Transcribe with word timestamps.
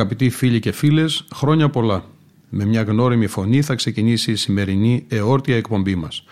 Αγαπητοί 0.00 0.30
φίλοι 0.30 0.60
και 0.60 0.72
φίλες, 0.72 1.24
χρόνια 1.34 1.68
πολλά. 1.68 2.04
Με 2.48 2.64
μια 2.64 2.82
γνώριμη 2.82 3.26
φωνή 3.26 3.62
θα 3.62 3.74
ξεκινήσει 3.74 4.32
η 4.32 4.34
σημερινή 4.34 5.04
εόρτια 5.08 5.56
εκπομπή 5.56 5.94
μας. 5.94 6.24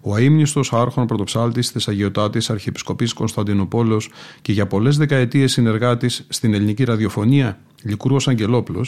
Ο 0.00 0.14
αείμνηστος 0.14 0.72
άρχον 0.72 1.06
πρωτοψάλτης 1.06 1.72
τη 1.72 1.84
Αγιοτάτη 1.88 2.40
Αρχιεπισκοπής 2.48 3.12
Κωνσταντινοπόλεω 3.12 4.00
και 4.42 4.52
για 4.52 4.66
πολλές 4.66 4.96
δεκαετίες 4.96 5.52
συνεργάτης 5.52 6.26
στην 6.28 6.54
ελληνική 6.54 6.84
ραδιοφωνία, 6.84 7.58
Λικρούο 7.82 8.20
Αγγελόπλο, 8.26 8.86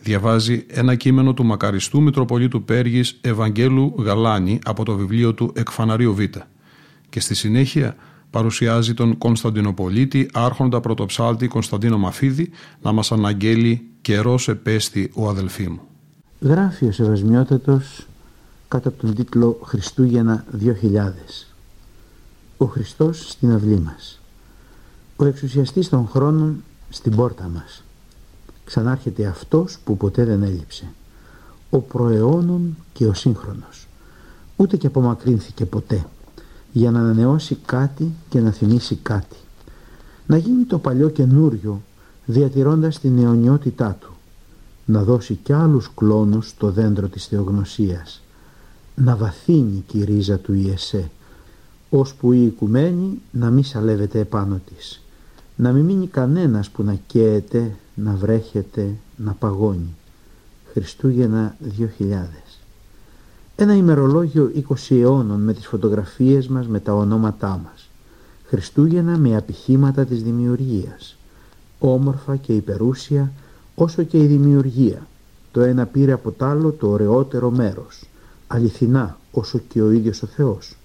διαβάζει 0.00 0.64
ένα 0.68 0.94
κείμενο 0.94 1.34
του 1.34 1.44
μακαριστού 1.44 2.02
Μητροπολίτου 2.02 2.64
Πέργης 2.64 3.18
Ευαγγέλου 3.20 3.94
Γαλάνη 3.98 4.58
από 4.64 4.84
το 4.84 4.96
βιβλίο 4.96 5.34
του 5.34 5.52
Εκφαναρίου 5.56 6.14
Β. 6.14 6.20
Και 7.08 7.20
στη 7.20 7.34
συνέχεια 7.34 7.96
παρουσιάζει 8.32 8.94
τον 8.94 9.18
Κωνσταντινοπολίτη 9.18 10.30
άρχοντα 10.32 10.80
πρωτοψάλτη 10.80 11.48
Κωνσταντίνο 11.48 11.98
Μαφίδη 11.98 12.50
να 12.82 12.92
μας 12.92 13.12
αναγγέλει 13.12 13.86
«Καιρός 14.00 14.48
επέστη 14.48 15.10
ο 15.14 15.28
αδελφή 15.28 15.68
μου». 15.68 15.80
Γράφει 16.40 16.86
ο 16.86 16.92
Σεβασμιότατος 16.92 18.06
κάτω 18.68 18.88
από 18.88 19.00
τον 19.00 19.14
τίτλο 19.14 19.58
«Χριστούγεννα 19.64 20.44
2000». 20.60 20.66
Ο 22.56 22.64
Χριστός 22.64 23.30
στην 23.30 23.52
αυλή 23.52 23.78
μας. 23.78 24.20
Ο 25.16 25.24
εξουσιαστής 25.24 25.88
των 25.88 26.08
χρόνων 26.08 26.62
στην 26.88 27.16
πόρτα 27.16 27.50
μας. 27.54 27.82
Ξανάρχεται 28.64 29.26
αυτός 29.26 29.78
που 29.84 29.96
ποτέ 29.96 30.24
δεν 30.24 30.42
έλειψε. 30.42 30.92
Ο 31.70 31.78
προαιώνων 31.78 32.76
και 32.92 33.06
ο 33.06 33.14
σύγχρονος. 33.14 33.86
Ούτε 34.56 34.76
και 34.76 34.86
απομακρύνθηκε 34.86 35.64
ποτέ 35.64 36.04
για 36.72 36.90
να 36.90 36.98
ανανεώσει 37.00 37.58
κάτι 37.66 38.12
και 38.28 38.40
να 38.40 38.50
θυμίσει 38.50 38.94
κάτι. 39.02 39.36
Να 40.26 40.36
γίνει 40.36 40.64
το 40.64 40.78
παλιό 40.78 41.08
καινούριο 41.08 41.82
διατηρώντας 42.26 42.98
την 42.98 43.18
αιωνιότητά 43.18 43.96
του. 44.00 44.12
Να 44.84 45.02
δώσει 45.02 45.34
κι 45.42 45.52
άλλους 45.52 45.90
κλόνους 45.94 46.48
στο 46.48 46.70
δέντρο 46.70 47.08
της 47.08 47.26
θεογνωσίας. 47.26 48.22
Να 48.94 49.16
βαθύνει 49.16 49.84
η 49.92 50.04
ρίζα 50.04 50.38
του 50.38 50.54
Ιεσέ 50.54 51.10
ώσπου 51.90 52.32
η 52.32 52.44
οικουμένη 52.44 53.20
να 53.30 53.50
μη 53.50 53.64
σαλεύεται 53.64 54.18
επάνω 54.18 54.60
της. 54.66 55.02
Να 55.56 55.72
μην 55.72 55.84
μείνει 55.84 56.06
κανένας 56.06 56.70
που 56.70 56.82
να 56.82 56.94
καίεται, 57.06 57.76
να 57.94 58.14
βρέχεται, 58.14 58.96
να 59.16 59.32
παγώνει. 59.32 59.94
Χριστούγεννα 60.72 61.56
2000 61.78 62.51
ένα 63.56 63.74
ημερολόγιο 63.76 64.52
20 64.68 64.74
αιώνων 64.90 65.40
με 65.40 65.52
τις 65.52 65.66
φωτογραφίες 65.66 66.48
μας, 66.48 66.66
με 66.66 66.80
τα 66.80 66.92
ονόματά 66.94 67.60
μας. 67.64 67.88
Χριστούγεννα 68.46 69.18
με 69.18 69.36
απηχήματα 69.36 70.04
της 70.04 70.22
δημιουργίας. 70.22 71.16
Όμορφα 71.78 72.36
και 72.36 72.52
υπερούσια 72.52 73.32
όσο 73.74 74.02
και 74.02 74.18
η 74.18 74.26
δημιουργία. 74.26 75.06
Το 75.52 75.60
ένα 75.60 75.86
πήρε 75.86 76.12
από 76.12 76.30
το 76.30 76.44
άλλο 76.44 76.70
το 76.70 76.88
ωραιότερο 76.88 77.50
μέρος. 77.50 78.04
Αληθινά 78.46 79.18
όσο 79.30 79.58
και 79.68 79.82
ο 79.82 79.90
ίδιος 79.90 80.22
ο 80.22 80.26
Θεός. 80.26 80.76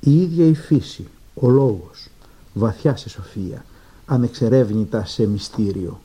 Η 0.00 0.22
ίδια 0.22 0.46
η 0.46 0.54
φύση, 0.54 1.06
ο 1.34 1.48
λόγος, 1.48 2.08
βαθιά 2.54 2.96
σε 2.96 3.08
σοφία, 3.08 3.64
ανεξερεύνητα 4.06 5.04
σε 5.04 5.26
μυστήριο. 5.26 6.00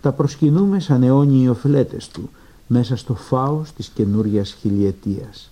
Τα 0.00 0.12
προσκυνούμε 0.12 0.80
σαν 0.80 1.02
αιώνιοι 1.02 1.48
οφλέτες 1.50 2.08
του, 2.08 2.30
μέσα 2.68 2.96
στο 2.96 3.14
φάος 3.14 3.72
της 3.72 3.88
καινούργια 3.88 4.44
χιλιετίας. 4.44 5.50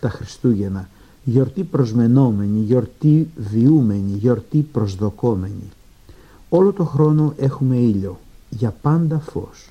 Τα 0.00 0.08
Χριστούγεννα, 0.08 0.88
γιορτή 1.24 1.64
προσμενόμενη, 1.64 2.60
γιορτή 2.60 3.30
βιούμενη, 3.36 4.16
γιορτή 4.16 4.60
προσδοκόμενη. 4.72 5.70
Όλο 6.48 6.72
το 6.72 6.84
χρόνο 6.84 7.34
έχουμε 7.36 7.76
ήλιο, 7.76 8.18
για 8.50 8.74
πάντα 8.82 9.18
φως, 9.18 9.68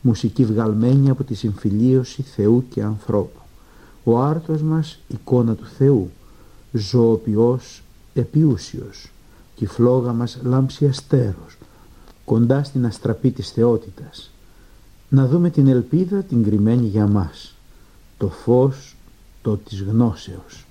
μουσική 0.00 0.44
βγαλμένη 0.44 1.10
από 1.10 1.24
τη 1.24 1.34
συμφιλίωση 1.34 2.22
Θεού 2.22 2.64
και 2.70 2.82
ανθρώπου. 2.82 3.40
Ο 4.04 4.18
άρτος 4.18 4.62
μας 4.62 4.98
εικόνα 5.08 5.54
του 5.54 5.66
Θεού, 5.66 6.10
ζωοποιός 6.72 7.82
επιούσιος, 8.14 9.10
και 9.54 9.64
η 9.64 9.66
φλόγα 9.66 10.12
μας 10.12 10.38
λάμψη 10.42 10.86
αστέρος, 10.86 11.58
κοντά 12.24 12.64
στην 12.64 12.86
αστραπή 12.86 13.30
της 13.30 13.50
θεότητας 13.50 14.31
να 15.12 15.26
δούμε 15.26 15.50
την 15.50 15.66
ελπίδα 15.66 16.22
την 16.22 16.44
κρυμμένη 16.44 16.86
για 16.86 17.06
μας, 17.06 17.54
το 18.18 18.28
φως 18.28 18.96
το 19.42 19.56
της 19.56 19.82
γνώσεως. 19.82 20.66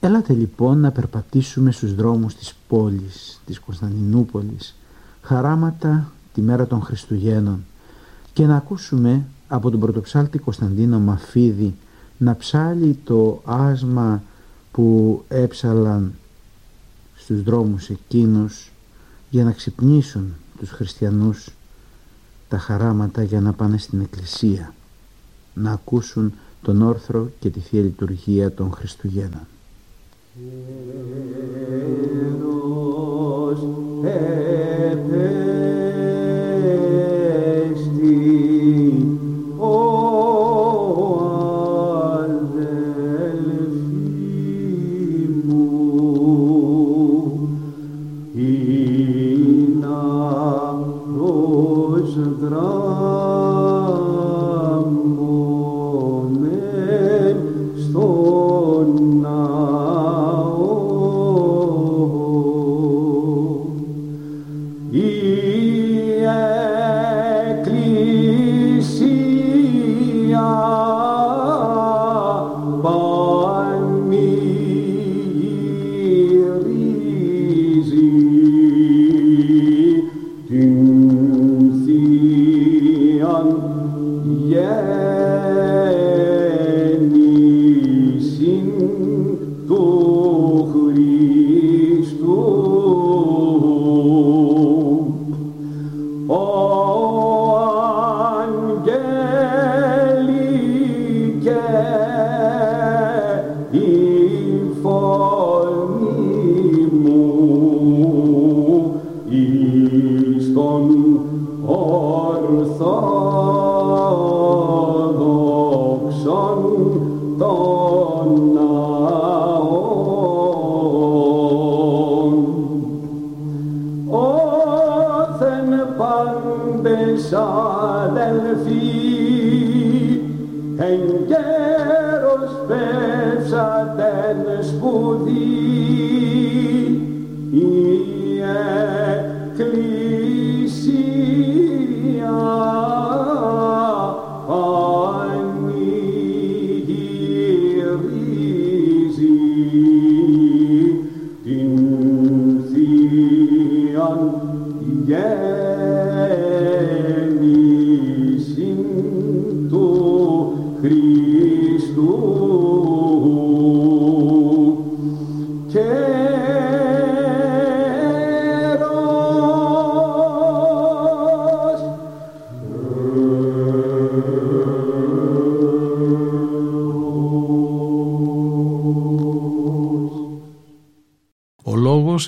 Έλατε 0.00 0.32
λοιπόν 0.32 0.78
να 0.80 0.90
περπατήσουμε 0.90 1.72
στους 1.72 1.94
δρόμους 1.94 2.34
της 2.34 2.54
πόλης, 2.68 3.40
της 3.46 3.58
Κωνσταντινούπολης, 3.60 4.74
χαράματα 5.22 6.12
τη 6.34 6.40
μέρα 6.40 6.66
των 6.66 6.80
Χριστουγέννων 6.82 7.64
και 8.32 8.46
να 8.46 8.56
ακούσουμε 8.56 9.24
από 9.48 9.70
τον 9.70 9.80
πρωτοψάλτη 9.80 10.38
Κωνσταντίνο 10.38 10.98
Μαφίδη 10.98 11.74
να 12.18 12.36
ψάλει 12.36 12.98
το 13.04 13.42
άσμα 13.44 14.22
που 14.72 15.22
έψαλαν 15.28 16.14
στους 17.14 17.42
δρόμους 17.42 17.88
εκείνους 17.88 18.72
για 19.30 19.44
να 19.44 19.52
ξυπνήσουν 19.52 20.32
τους 20.58 20.70
χριστιανούς 20.70 21.48
τα 22.54 22.60
χαράματα 22.60 23.22
για 23.22 23.40
να 23.40 23.52
πάνε 23.52 23.78
στην 23.78 24.00
εκκλησία 24.00 24.74
να 25.54 25.72
ακούσουν 25.72 26.32
τον 26.62 26.82
όρθρο 26.82 27.30
και 27.40 27.50
τη 27.50 27.60
Θεία 27.60 27.80
Λειτουργία 27.80 28.52
των 28.52 28.72
Χριστουγέννων. 28.72 29.46
ορθό 33.54 35.43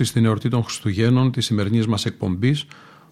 στην 0.05 0.25
εορτή 0.25 0.49
των 0.49 0.63
Χριστουγέννων 0.63 1.31
της 1.31 1.45
σημερινής 1.45 1.87
μας 1.87 2.05
εκπομπής, 2.05 2.65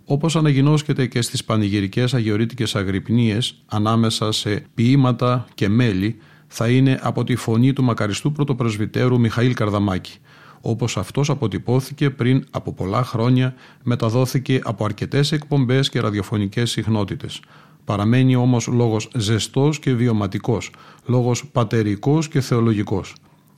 όπως 0.04 0.36
αναγινώσκεται 0.36 1.06
και 1.06 1.22
στις 1.22 1.44
πανηγυρικές 1.44 2.14
αγιορείτικες 2.14 2.76
αγρυπνίες 2.76 3.62
ανάμεσα 3.66 4.32
σε 4.32 4.66
ποίηματα 4.74 5.46
και 5.54 5.68
μέλη, 5.68 6.16
θα 6.46 6.68
είναι 6.68 6.98
από 7.02 7.24
τη 7.24 7.36
φωνή 7.36 7.72
του 7.72 7.82
μακαριστού 7.82 8.32
πρωτοπρεσβυτέρου 8.32 9.20
Μιχαήλ 9.20 9.54
Καρδαμάκη, 9.54 10.18
όπως 10.60 10.96
αυτός 10.96 11.30
αποτυπώθηκε 11.30 12.10
πριν 12.10 12.44
από 12.50 12.72
πολλά 12.72 13.04
χρόνια, 13.04 13.54
μεταδόθηκε 13.82 14.60
από 14.64 14.84
αρκετές 14.84 15.32
εκπομπές 15.32 15.88
και 15.88 16.00
ραδιοφωνικές 16.00 16.70
συχνότητες. 16.70 17.40
Παραμένει 17.84 18.36
όμως 18.36 18.66
λόγος 18.66 19.10
ζεστός 19.14 19.78
και 19.78 19.94
βιωματικός, 19.94 20.70
λόγος 21.06 21.46
πατερικός 21.46 22.28
και 22.28 22.40
θεολογικός 22.40 23.14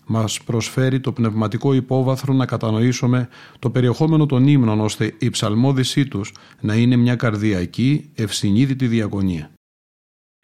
μας 0.06 0.42
προσφέρει 0.42 1.00
το 1.00 1.12
πνευματικό 1.12 1.72
υπόβαθρο 1.72 2.34
να 2.34 2.46
κατανοήσουμε 2.46 3.28
το 3.58 3.70
περιεχόμενο 3.70 4.26
των 4.26 4.46
ύμνων 4.46 4.80
ώστε 4.80 5.14
η 5.18 5.30
ψαλμόδησή 5.30 6.08
τους 6.08 6.32
να 6.60 6.74
είναι 6.74 6.96
μια 6.96 7.16
καρδιακή, 7.16 8.10
ευσυνείδητη 8.14 8.86
διαγωνία. 8.86 9.50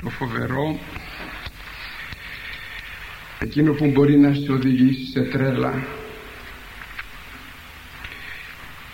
Το 0.02 0.10
φοβερό, 0.10 0.78
εκείνο 3.38 3.72
που 3.72 3.90
μπορεί 3.90 4.18
να 4.18 4.34
σε 4.34 4.52
οδηγήσει 4.52 5.10
σε 5.10 5.20
τρέλα, 5.22 5.72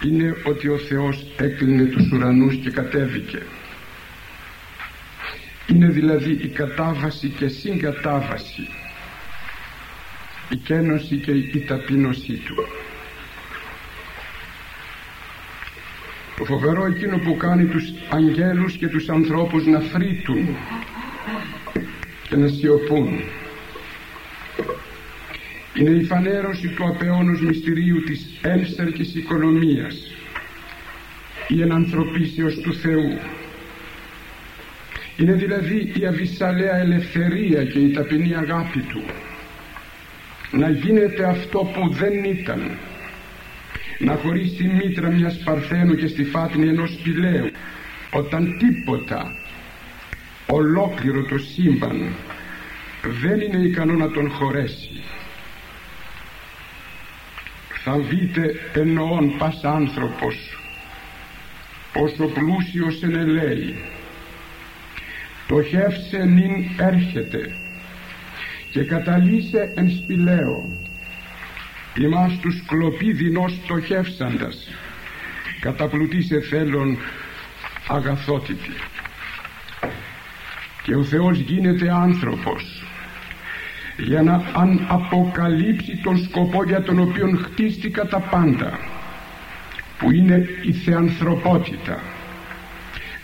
είναι 0.05 0.35
ότι 0.47 0.69
ο 0.69 0.79
Θεός 0.79 1.27
έκλεινε 1.37 1.85
τους 1.85 2.13
ουρανούς 2.13 2.57
και 2.57 2.71
κατέβηκε. 2.71 3.43
Είναι 5.67 5.89
δηλαδή 5.89 6.31
η 6.31 6.49
κατάβαση 6.49 7.29
και 7.29 7.49
συγκατάβαση 7.49 8.69
η 10.51 10.57
κένωση 10.57 11.17
και 11.17 11.31
η 11.31 11.65
ταπείνωσή 11.67 12.33
του. 12.33 12.55
Το 16.37 16.45
φοβερό 16.45 16.87
εκείνο 16.87 17.19
που 17.19 17.37
κάνει 17.37 17.65
τους 17.65 17.93
αγγέλους 18.11 18.77
και 18.77 18.89
τους 18.89 19.09
ανθρώπους 19.09 19.67
να 19.67 19.81
φρύτουν 19.81 20.57
και 22.29 22.37
να 22.37 22.49
σιωπούν. 22.49 23.21
Είναι 25.75 25.91
η 25.91 26.05
φανέρωση 26.05 26.69
του 26.69 26.87
απεώνος 26.87 27.41
μυστηρίου 27.41 28.03
της 28.03 28.39
ένστερκης 28.43 29.15
οικονομίας 29.15 30.13
η 31.49 31.63
ενανθρωπίσεως 31.63 32.55
του 32.55 32.75
Θεού. 32.75 33.19
Είναι 35.17 35.33
δηλαδή 35.33 35.93
η 36.01 36.07
αβυσσαλαία 36.07 36.77
ελευθερία 36.77 37.65
και 37.65 37.79
η 37.79 37.91
ταπεινή 37.91 38.35
αγάπη 38.35 38.81
Του 38.81 39.03
να 40.51 40.71
γίνεται 40.71 41.25
αυτό 41.25 41.59
που 41.59 41.89
δεν 41.89 42.25
ήταν. 42.25 42.79
Να 43.99 44.15
χωρίσει 44.15 44.55
τη 44.55 44.69
μήτρα 44.69 45.09
μιας 45.09 45.39
παρθένου 45.45 45.95
και 45.95 46.07
στη 46.07 46.25
φάτνη 46.25 46.69
ενός 46.69 46.93
σπηλαίου 46.93 47.51
όταν 48.13 48.59
τίποτα 48.59 49.33
ολόκληρο 50.47 51.23
το 51.23 51.39
σύμπαν 51.39 52.15
δεν 53.03 53.41
είναι 53.41 53.67
ικανό 53.67 53.93
να 53.93 54.11
τον 54.11 54.31
χωρέσει. 54.31 55.03
Θα 57.85 57.99
δείτε 57.99 58.55
εννοών 58.73 59.37
πας 59.39 59.65
άνθρωπος 59.65 60.59
όσο 61.95 62.25
πλούσιος 62.25 63.03
λέει 63.03 63.75
το 65.49 65.63
χεύσε 65.63 66.25
νυν 66.25 66.71
έρχεται 66.79 67.57
και 68.79 68.85
καταλύσε 68.85 69.73
εν 69.75 69.91
σπηλαίο 69.91 70.69
ημάς 71.97 72.39
τους 72.41 72.63
κλοπή 72.67 73.13
δεινός 73.13 73.53
στοχεύσαντας 73.65 74.69
καταπλουτίσε 75.61 76.41
θέλων 76.41 76.99
αγαθότητη. 77.89 78.71
Και 80.83 80.95
ο 80.95 81.05
Θεός 81.05 81.39
γίνεται 81.39 81.91
άνθρωπος 81.91 82.85
για 83.97 84.23
να 84.23 84.43
αν 84.55 84.87
αποκαλύψει 84.89 86.01
τον 86.03 86.19
σκοπό 86.19 86.65
για 86.65 86.83
τον 86.83 86.99
οποίο 86.99 87.39
χτίστηκα 87.45 88.07
τα 88.07 88.21
πάντα 88.21 88.79
που 89.99 90.11
είναι 90.11 90.49
η 90.63 90.73
θεανθρωπότητα. 90.73 92.01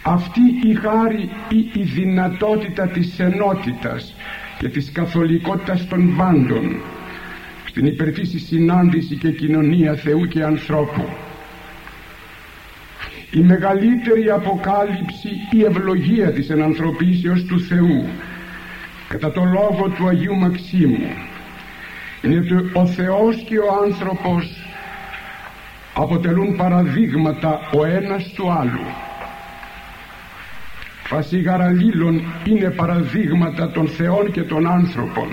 Αυτή 0.02 0.40
η 0.62 0.74
χάρη 0.74 1.30
ή 1.48 1.70
η 1.72 1.82
δυνατότητα 1.82 2.88
της 2.88 3.18
ενότητας 3.18 4.14
και 4.58 4.68
της 4.68 4.92
καθολικότητας 4.92 5.86
των 5.86 6.16
πάντων 6.16 6.80
στην 7.68 7.86
υπερφύση 7.86 8.38
συνάντηση 8.38 9.16
και 9.16 9.30
κοινωνία 9.30 9.94
Θεού 9.94 10.26
και 10.26 10.42
ανθρώπου. 10.42 11.04
Η 13.30 13.40
μεγαλύτερη 13.40 14.30
αποκάλυψη 14.30 15.28
ή 15.50 15.64
ευλογία 15.64 16.32
της 16.32 16.50
ενανθρωπίσεως 16.50 17.44
του 17.44 17.60
Θεού 17.60 18.04
κατά 19.08 19.32
το 19.32 19.44
λόγο 19.44 19.88
του 19.96 20.08
Αγίου 20.08 20.36
Μαξίμου 20.36 21.10
είναι 22.22 22.38
ότι 22.38 22.70
ο 22.72 22.86
Θεός 22.86 23.44
και 23.48 23.58
ο 23.58 23.82
άνθρωπος 23.84 24.66
αποτελούν 25.94 26.56
παραδείγματα 26.56 27.60
ο 27.72 27.84
ένας 27.84 28.32
του 28.32 28.50
άλλου 28.50 29.03
φασιγαραλίλων 31.04 32.22
είναι 32.44 32.70
παραδείγματα 32.70 33.70
των 33.70 33.88
θεών 33.88 34.30
και 34.30 34.42
των 34.42 34.66
άνθρωπων. 34.66 35.28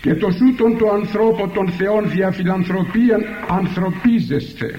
Και 0.00 0.14
το 0.14 0.30
σούτον 0.30 0.78
το 0.78 0.90
ανθρώπο 0.90 1.48
των 1.48 1.68
θεών 1.68 2.10
δια 2.10 2.30
φιλανθρωπίαν 2.30 3.20
ανθρωπίζεστε. 3.48 4.78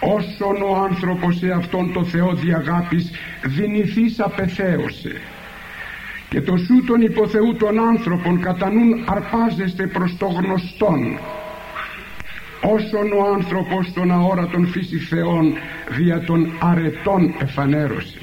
Όσον 0.00 0.62
ο 0.62 0.76
άνθρωπος 0.90 1.36
σε 1.36 1.50
αυτόν 1.50 1.92
το 1.92 2.04
Θεό 2.04 2.32
διαγάπης 2.34 3.10
δυνηθείς 3.44 4.20
απεθέωσε. 4.20 5.12
Και 6.28 6.40
το 6.40 6.56
σούτον 6.56 7.00
υποθεού 7.00 7.54
των 7.54 7.78
άνθρωπων 7.78 8.40
κατά 8.40 8.70
νουν 8.70 9.04
αρπάζεστε 9.06 9.86
προς 9.86 10.16
το 10.16 10.26
γνωστόν. 10.26 11.18
Όσον 12.62 13.12
ο 13.12 13.34
άνθρωπος 13.34 13.92
των 13.92 14.12
αόρατων 14.12 14.66
φύση 14.66 14.98
θεών 14.98 15.52
δια 15.96 16.20
των 16.20 16.52
αρετών 16.60 17.34
εφανέρωσε 17.40 18.18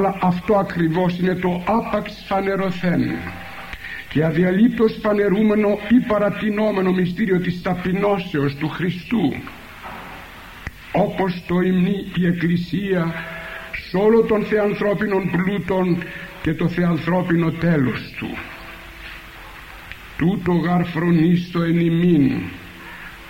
αλλά 0.00 0.16
αυτό 0.20 0.54
ακριβώς 0.54 1.18
είναι 1.18 1.34
το 1.34 1.62
άπαξ 1.66 2.24
φανερωθέν 2.26 3.10
και 4.08 4.24
αδιαλείπτως 4.24 4.98
φανερούμενο 5.02 5.78
ή 5.88 6.06
παρατηνόμενο 6.06 6.92
μυστήριο 6.92 7.40
της 7.40 7.62
ταπεινώσεως 7.62 8.54
του 8.54 8.68
Χριστού. 8.68 9.32
Όπως 10.92 11.42
το 11.46 11.60
υμνεί 11.60 12.12
η 12.14 12.26
Εκκλησία 12.26 13.14
σ' 13.72 13.94
όλο 13.94 14.22
των 14.22 14.44
θεανθρώπινων 14.44 15.30
πλούτων 15.30 16.02
και 16.42 16.54
το 16.54 16.68
θεανθρώπινο 16.68 17.50
τέλος 17.50 18.14
του. 18.18 18.28
Τούτο 20.16 20.52
γαρ 20.52 20.84
φρονίστο 20.84 21.62
εν 21.62 21.80
ημίν 21.80 22.40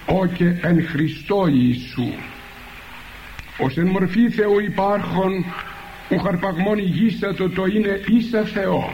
ό 0.07 0.27
και 0.27 0.55
εν 0.61 0.87
Χριστώ 0.87 1.47
Ιησού. 1.47 2.13
Ως 3.59 3.77
εν 3.77 3.87
μορφή 3.87 4.31
Θεού 4.31 4.61
υπάρχον 4.61 5.45
ο 6.11 6.17
χαρπαγμόν 6.17 6.79
ηγήσατο 6.79 7.51
το 7.51 7.65
είναι 7.65 8.01
ίσα 8.19 8.43
Θεός. 8.43 8.93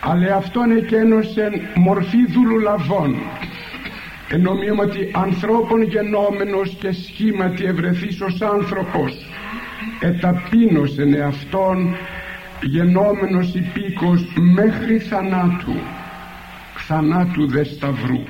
Αλλά 0.00 0.36
αυτόν 0.36 0.70
εκένωσεν 0.70 1.52
μορφή 1.74 2.26
δουλουλαβών 2.26 3.16
ότι 4.80 5.10
ανθρώπων 5.12 5.82
γενόμενος 5.82 6.76
και 6.80 6.92
σχήματι 6.92 7.64
ευρεθής 7.64 8.20
ως 8.20 8.40
άνθρωπος 8.40 9.12
εταπείνωσεν 10.00 11.14
εαυτόν 11.14 11.96
γενόμενος 12.62 13.54
υπήκος 13.54 14.26
μέχρι 14.54 14.98
θανάτου 14.98 15.74
θανάτου 16.86 17.46
δε 17.48 17.64
σταυρού 17.64 18.22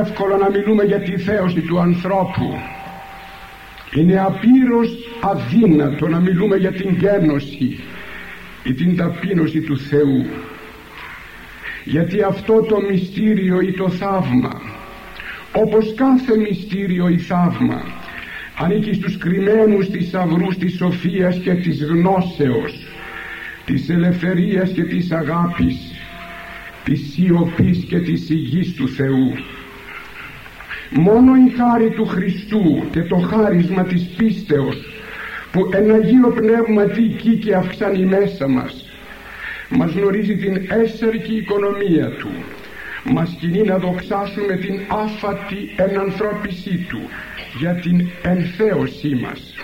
εύκολο 0.00 0.36
να 0.36 0.50
μιλούμε 0.50 0.84
για 0.84 1.00
τη 1.00 1.18
θέωση 1.18 1.60
του 1.60 1.80
ανθρώπου. 1.80 2.58
Είναι 3.94 4.20
απείρως 4.20 4.90
αδύνατο 5.20 6.08
να 6.08 6.20
μιλούμε 6.20 6.56
για 6.56 6.72
την 6.72 6.96
γένωση 6.98 7.80
ή 8.64 8.72
την 8.72 8.96
ταπείνωση 8.96 9.60
του 9.60 9.78
Θεού. 9.78 10.26
Γιατί 11.84 12.22
αυτό 12.22 12.60
το 12.60 12.80
μυστήριο 12.90 13.60
ή 13.60 13.72
το 13.72 13.88
θαύμα 13.88 14.60
όπως 15.52 15.94
κάθε 15.94 16.36
μυστήριο 16.36 17.08
ή 17.08 17.18
θαύμα 17.18 17.82
ανήκει 18.58 18.92
στους 18.92 19.18
κρυμμένους 19.18 19.86
θησαυρούς 19.86 20.58
της 20.58 20.76
σοφίας 20.76 21.36
και 21.36 21.54
της 21.54 21.84
γνώσεως 21.84 22.86
της 23.64 23.88
ελευθερίας 23.88 24.70
και 24.70 24.82
της 24.82 25.12
αγάπης 25.12 25.76
της 26.84 27.12
σιωπής 27.12 27.84
και 27.88 27.98
της 27.98 28.30
υγής 28.30 28.74
του 28.74 28.88
Θεού 28.88 29.32
μόνο 30.98 31.34
η 31.34 31.48
χάρη 31.56 31.90
του 31.90 32.06
Χριστού 32.06 32.82
και 32.90 33.02
το 33.02 33.16
χάρισμα 33.16 33.82
της 33.84 34.02
πίστεως 34.16 34.76
που 35.52 35.68
εν 35.72 35.90
Αγίο 35.90 36.28
Πνεύμα 36.28 36.84
δίκη 36.84 37.36
και 37.36 37.54
αυξάνει 37.54 38.04
μέσα 38.04 38.48
μας 38.48 38.88
μας 39.68 39.92
γνωρίζει 39.92 40.36
την 40.36 40.66
έσσερκη 40.68 41.36
οικονομία 41.36 42.08
του 42.08 42.28
μας 43.04 43.36
κινεί 43.40 43.62
να 43.62 43.78
δοξάσουμε 43.78 44.56
την 44.56 44.80
άφατη 44.88 45.70
ενανθρώπισή 45.76 46.86
του 46.88 47.00
για 47.58 47.74
την 47.74 48.08
ενθέωσή 48.22 49.14
μας. 49.14 49.54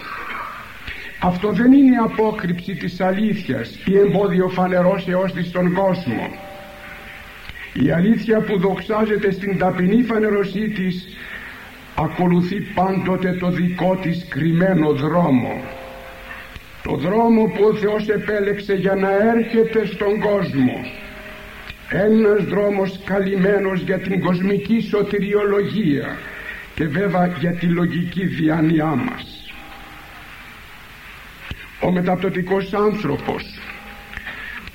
Αυτό 1.21 1.53
δεν 1.53 1.73
είναι 1.73 1.97
απόκρυψη 1.97 2.75
της 2.75 3.00
αλήθειας 3.00 3.79
ή 3.85 3.99
εμπόδιο 3.99 4.49
φανερώσεώς 4.49 5.33
της 5.33 5.47
στον 5.47 5.73
κόσμο 5.73 6.31
η 7.83 7.90
αλήθεια 7.90 8.40
που 8.40 8.59
δοξάζεται 8.59 9.31
στην 9.33 9.59
ταπεινή 9.59 10.02
φανερωσή 10.02 10.69
της 10.69 11.16
ακολουθεί 11.95 12.61
πάντοτε 12.61 13.33
το 13.33 13.50
δικό 13.50 13.97
της 14.02 14.26
κρυμμένο 14.28 14.93
δρόμο. 14.93 15.62
Το 16.83 16.97
δρόμο 16.97 17.45
που 17.45 17.64
ο 17.64 17.75
Θεός 17.75 18.09
επέλεξε 18.09 18.75
για 18.75 18.95
να 18.95 19.11
έρχεται 19.11 19.87
στον 19.87 20.21
κόσμο. 20.21 20.85
Ένας 21.88 22.45
δρόμος 22.45 23.00
καλυμμένος 23.04 23.81
για 23.81 23.99
την 23.99 24.21
κοσμική 24.21 24.81
σωτηριολογία 24.81 26.16
και 26.75 26.87
βέβαια 26.87 27.26
για 27.38 27.52
τη 27.52 27.66
λογική 27.66 28.26
διάνοιά 28.26 28.95
μας. 28.95 29.52
Ο 31.81 31.90
μεταπτωτικός 31.90 32.75
άνθρωπος 32.75 33.59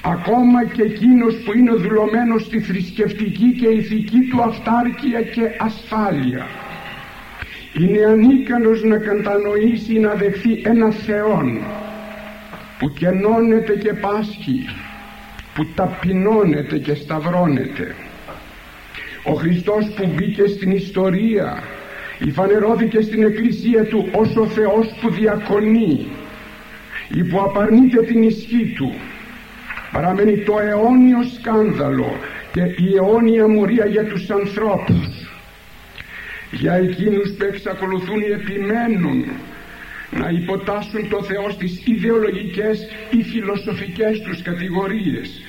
ακόμα 0.04 0.66
και 0.66 0.82
εκείνος 0.82 1.36
που 1.36 1.58
είναι 1.58 1.72
δουλωμένος 1.72 2.46
στη 2.46 2.60
θρησκευτική 2.60 3.56
και 3.60 3.68
ηθική 3.68 4.20
του 4.30 4.42
αυτάρκεια 4.42 5.22
και 5.22 5.42
ασφάλεια. 5.58 6.46
Είναι 7.74 8.06
ανίκανος 8.06 8.84
να 8.84 8.98
κατανοήσει 8.98 10.00
να 10.00 10.14
δεχθεί 10.14 10.62
ένα 10.64 10.92
Θεόν 10.92 11.60
που 12.80 12.90
κενώνεται 12.90 13.76
και 13.76 13.94
πάσχει 13.94 14.66
που 15.54 15.66
ταπεινώνεται 15.76 16.78
και 16.78 16.94
σταυρώνεται. 16.94 17.96
Ο 19.24 19.34
Χριστός 19.34 19.86
που 19.96 20.10
μπήκε 20.16 20.48
στην 20.48 20.72
ιστορία 20.72 21.64
υφανερώθηκε 22.20 23.02
στην 23.02 23.24
εκκλησία 23.24 23.86
του 23.86 24.10
ως 24.12 24.36
ο 24.36 24.46
Θεός 24.46 24.88
που 25.02 25.10
διακονεί 25.10 26.08
ή 27.14 27.24
που 27.24 27.42
απαρνείται 27.42 28.02
την 28.02 28.24
ισχύ 28.24 28.74
του 28.78 28.94
παραμένει 29.92 30.38
το 30.38 30.60
αιώνιο 30.60 31.24
σκάνδαλο 31.40 32.18
και 32.52 32.62
η 32.62 32.96
αιώνια 32.96 33.48
μορία 33.48 33.86
για 33.86 34.06
τους 34.06 34.30
ανθρώπους. 34.30 35.30
Για 36.52 36.74
εκείνους 36.74 37.32
που 37.32 37.46
εξακολουθούν 37.46 38.22
ή 38.22 38.32
επιμένουν 38.32 39.26
να 40.12 40.30
υποτάσσουν 40.30 41.10
το 41.10 41.24
Θεός 41.24 41.54
στις 41.54 41.82
ιδεολογικές 41.86 42.88
ή 43.10 43.24
φιλοσοφικές 43.24 44.22
τους 44.22 44.42
κατηγορίες 44.42 45.42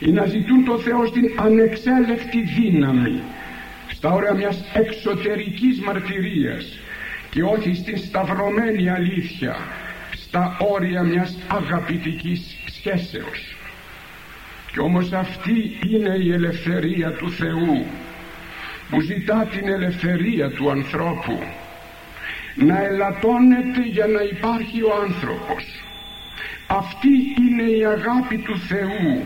ή 0.00 0.10
να 0.10 0.26
ζητούν 0.26 0.64
το 0.64 0.78
Θεός 0.78 1.08
στην 1.08 1.30
ανεξέλεκτη 1.36 2.42
δύναμη 2.42 3.20
στα 3.88 4.10
όρια 4.10 4.34
μιας 4.34 4.64
εξωτερικής 4.74 5.80
μαρτυρίας 5.80 6.78
και 7.30 7.42
όχι 7.42 7.74
στην 7.74 7.98
σταυρωμένη 7.98 8.88
αλήθεια 8.88 9.56
στα 10.12 10.56
όρια 10.60 11.02
μιας 11.02 11.36
αγαπητικής 11.48 12.56
σχέσεως 12.66 13.55
και 14.76 14.82
όμως 14.82 15.12
αυτή 15.12 15.78
είναι 15.88 16.16
η 16.22 16.32
ελευθερία 16.32 17.12
του 17.12 17.30
Θεού 17.30 17.86
που 18.90 19.00
ζητά 19.00 19.48
την 19.52 19.68
ελευθερία 19.68 20.50
του 20.50 20.70
ανθρώπου. 20.70 21.38
Να 22.54 22.84
ελαττώνεται 22.84 23.82
για 23.86 24.06
να 24.06 24.20
υπάρχει 24.22 24.82
ο 24.82 24.92
άνθρωπος. 25.02 25.64
Αυτή 26.66 27.08
είναι 27.38 27.62
η 27.62 27.84
αγάπη 27.84 28.36
του 28.38 28.58
Θεού 28.58 29.24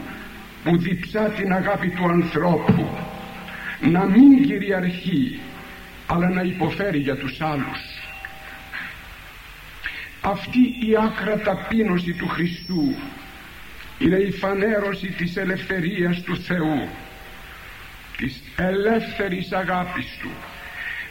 που 0.64 0.78
διψά 0.78 1.21
την 1.21 1.52
αγάπη 1.52 1.88
του 1.90 2.04
ανθρώπου. 2.09 2.87
Να 3.80 4.04
μην 4.04 4.42
κυριαρχεί 4.42 5.40
αλλά 6.07 6.28
να 6.28 6.42
υποφέρει 6.42 6.99
για 6.99 7.16
τους 7.16 7.40
άλλους. 7.40 7.80
Αυτή 10.21 10.58
η 10.58 10.97
άκρα 11.04 11.39
ταπείνωση 11.39 12.13
του 12.13 12.28
Χριστού 12.28 12.95
είναι 14.00 14.17
η 14.17 14.30
φανέρωση 14.30 15.06
της 15.06 15.36
ελευθερίας 15.36 16.23
του 16.23 16.36
Θεού 16.36 16.89
της 18.17 18.43
ελεύθερης 18.56 19.52
αγάπης 19.52 20.19
Του 20.21 20.30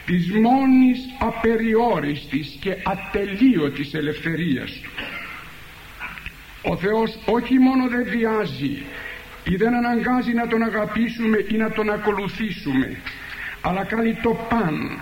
της 0.06 0.30
μόνης 0.30 0.98
απεριόριστης 1.18 2.56
και 2.60 2.76
ατελείωτης 2.84 3.94
ελευθερίας 3.94 4.70
Του. 4.70 4.90
Ο 6.62 6.76
Θεός 6.76 7.18
όχι 7.24 7.58
μόνο 7.58 7.88
δεν 7.88 8.04
βιάζει 8.04 8.82
ή 9.44 9.56
δεν 9.56 9.74
αναγκάζει 9.74 10.32
να 10.32 10.46
Τον 10.46 10.62
αγαπήσουμε 10.62 11.44
ή 11.48 11.56
να 11.56 11.70
Τον 11.70 11.90
ακολουθήσουμε 11.90 12.96
αλλά 13.60 13.84
κάνει 13.84 14.14
το 14.22 14.30
παν. 14.48 15.00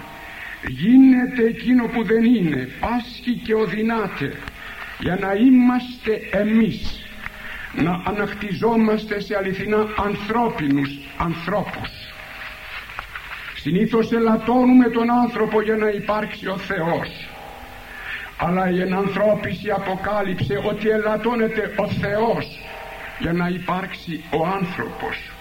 Γίνεται 0.68 1.42
εκείνο 1.44 1.86
που 1.86 2.04
δεν 2.04 2.24
είναι 2.24 2.68
πάσχει 2.80 3.32
και 3.44 3.54
οδυνάται 3.54 4.32
για 4.98 5.16
να 5.20 5.32
είμαστε 5.32 6.20
εμείς 6.30 6.97
να 7.72 8.02
ανακτιζόμαστε 8.04 9.20
σε 9.20 9.36
αληθινά 9.36 9.86
ανθρώπινους 9.96 10.90
ανθρώπους. 11.18 11.90
Συνήθως 13.54 14.12
ελαττώνουμε 14.12 14.88
τον 14.88 15.10
άνθρωπο 15.10 15.62
για 15.62 15.76
να 15.76 15.88
υπάρξει 15.88 16.46
ο 16.46 16.58
Θεός. 16.58 17.28
Αλλά 18.38 18.70
η 18.70 18.80
ενανθρώπιση 18.80 19.70
αποκάλυψε 19.70 20.60
ότι 20.64 20.88
ελαττώνεται 20.88 21.74
ο 21.76 21.88
Θεός 21.88 22.60
για 23.18 23.32
να 23.32 23.48
υπάρξει 23.48 24.24
ο 24.30 24.46
άνθρωπος 24.46 25.32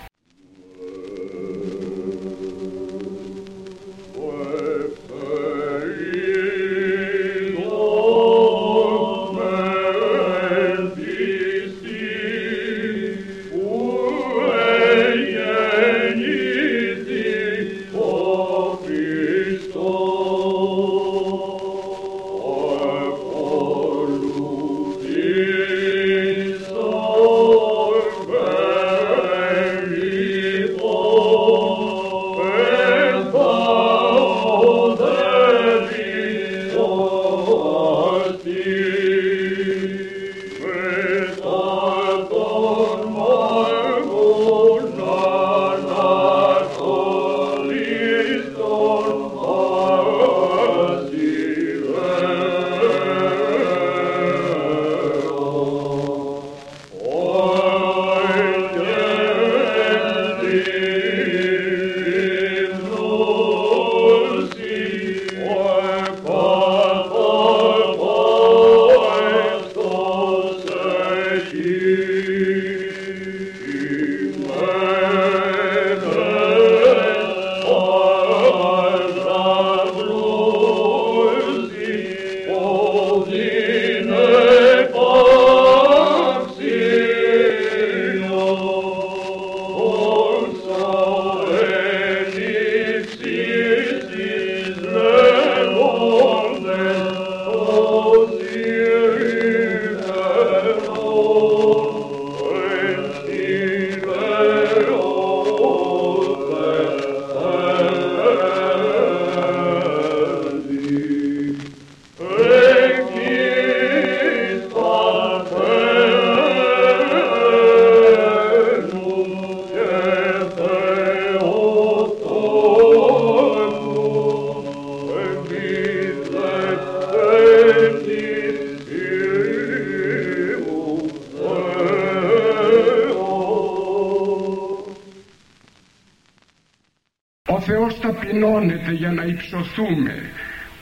υψωθούμε 139.78 140.30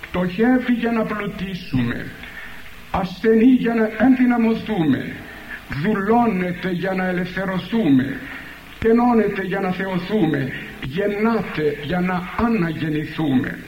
πτωχεύει 0.02 0.74
για 0.74 0.92
να 0.92 1.04
πλουτίσουμε. 1.04 2.06
Ασθενή 2.92 3.46
για 3.46 3.74
να 3.74 3.90
ενδυναμωθούμε. 4.06 5.16
Δουλώνεται 5.84 6.72
για 6.72 6.94
να 6.94 7.06
ελευθερωθούμε. 7.06 8.20
Σκενώνεται 8.76 9.42
για 9.42 9.60
να 9.60 9.72
θεωθούμε. 9.72 10.52
Γεννάται 10.84 11.78
για 11.84 12.00
να 12.00 12.30
αναγεννηθούμε. 12.38 13.60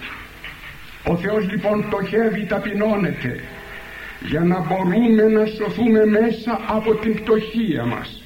Ο 1.04 1.18
Θεός 1.18 1.50
λοιπόν 1.52 1.86
πτωχεύει 1.88 2.46
ταπεινώνεται 2.46 3.40
για 4.22 4.40
να 4.40 4.60
μπορούμε 4.60 5.24
να 5.24 5.46
σωθούμε 5.46 6.06
μέσα 6.06 6.62
από 6.68 6.96
την 6.96 7.14
πτωχία 7.16 7.86
μας 7.86 8.22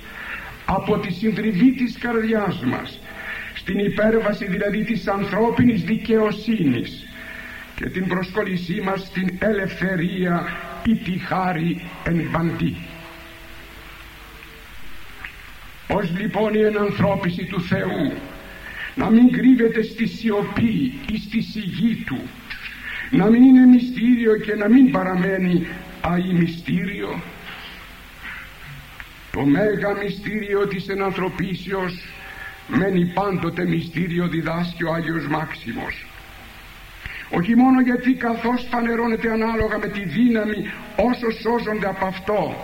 από 0.65 0.97
τη 0.97 1.13
συντριβή 1.13 1.71
της 1.71 1.97
καρδιάς 1.97 2.63
μας 2.65 2.99
στην 3.61 3.79
υπέρβαση 3.79 4.45
δηλαδή 4.45 4.83
της 4.83 5.07
ανθρώπινης 5.07 5.83
δικαιοσύνης 5.83 7.07
και 7.75 7.89
την 7.89 8.07
προσκόλλησή 8.07 8.81
μας 8.81 9.05
στην 9.05 9.29
ελευθερία 9.39 10.47
ή 10.85 10.95
τη 10.95 11.17
χάρη 11.17 11.81
εν 12.03 12.29
παντή. 12.31 12.75
Ως 15.87 16.11
λοιπόν 16.19 16.53
η 16.53 16.61
ενανθρώπιση 16.61 17.45
του 17.45 17.61
Θεού 17.61 18.13
να 18.95 19.09
μην 19.09 19.31
κρύβεται 19.31 19.81
στη 19.81 20.07
σιωπή 20.07 20.93
ή 21.11 21.17
στη 21.17 21.41
σιγή 21.41 22.03
Του 22.05 22.21
να 23.11 23.25
μην 23.25 23.43
είναι 23.43 23.65
μυστήριο 23.65 24.37
και 24.37 24.55
να 24.55 24.69
μην 24.69 24.91
παραμένει 24.91 25.67
μυστήριο 26.33 27.21
το 29.31 29.41
μέγα 29.41 29.93
μυστήριο 30.03 30.67
της 30.67 30.87
ενανθρωπίσεως 30.87 32.03
μένει 32.71 33.05
πάντοτε 33.05 33.65
μυστήριο 33.65 34.27
διδάσκει 34.27 34.83
ο 34.83 34.93
Άγιος 34.93 35.27
Μάξιμος. 35.27 36.05
Όχι 37.29 37.55
μόνο 37.55 37.81
γιατί 37.81 38.13
καθώς 38.13 38.67
φανερώνεται 38.69 39.31
ανάλογα 39.31 39.77
με 39.77 39.87
τη 39.87 40.03
δύναμη 40.03 40.71
όσος 40.95 41.39
σώζονται 41.41 41.87
από 41.87 42.05
αυτό 42.05 42.55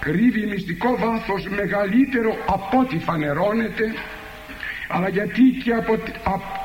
κρύβει 0.00 0.46
μυστικό 0.46 0.96
βάθος 0.96 1.48
μεγαλύτερο 1.48 2.36
από 2.46 2.78
ό,τι 2.78 2.98
φανερώνεται 2.98 3.94
αλλά 4.88 5.08
γιατί 5.08 5.42
και 5.64 5.72
από 5.72 5.98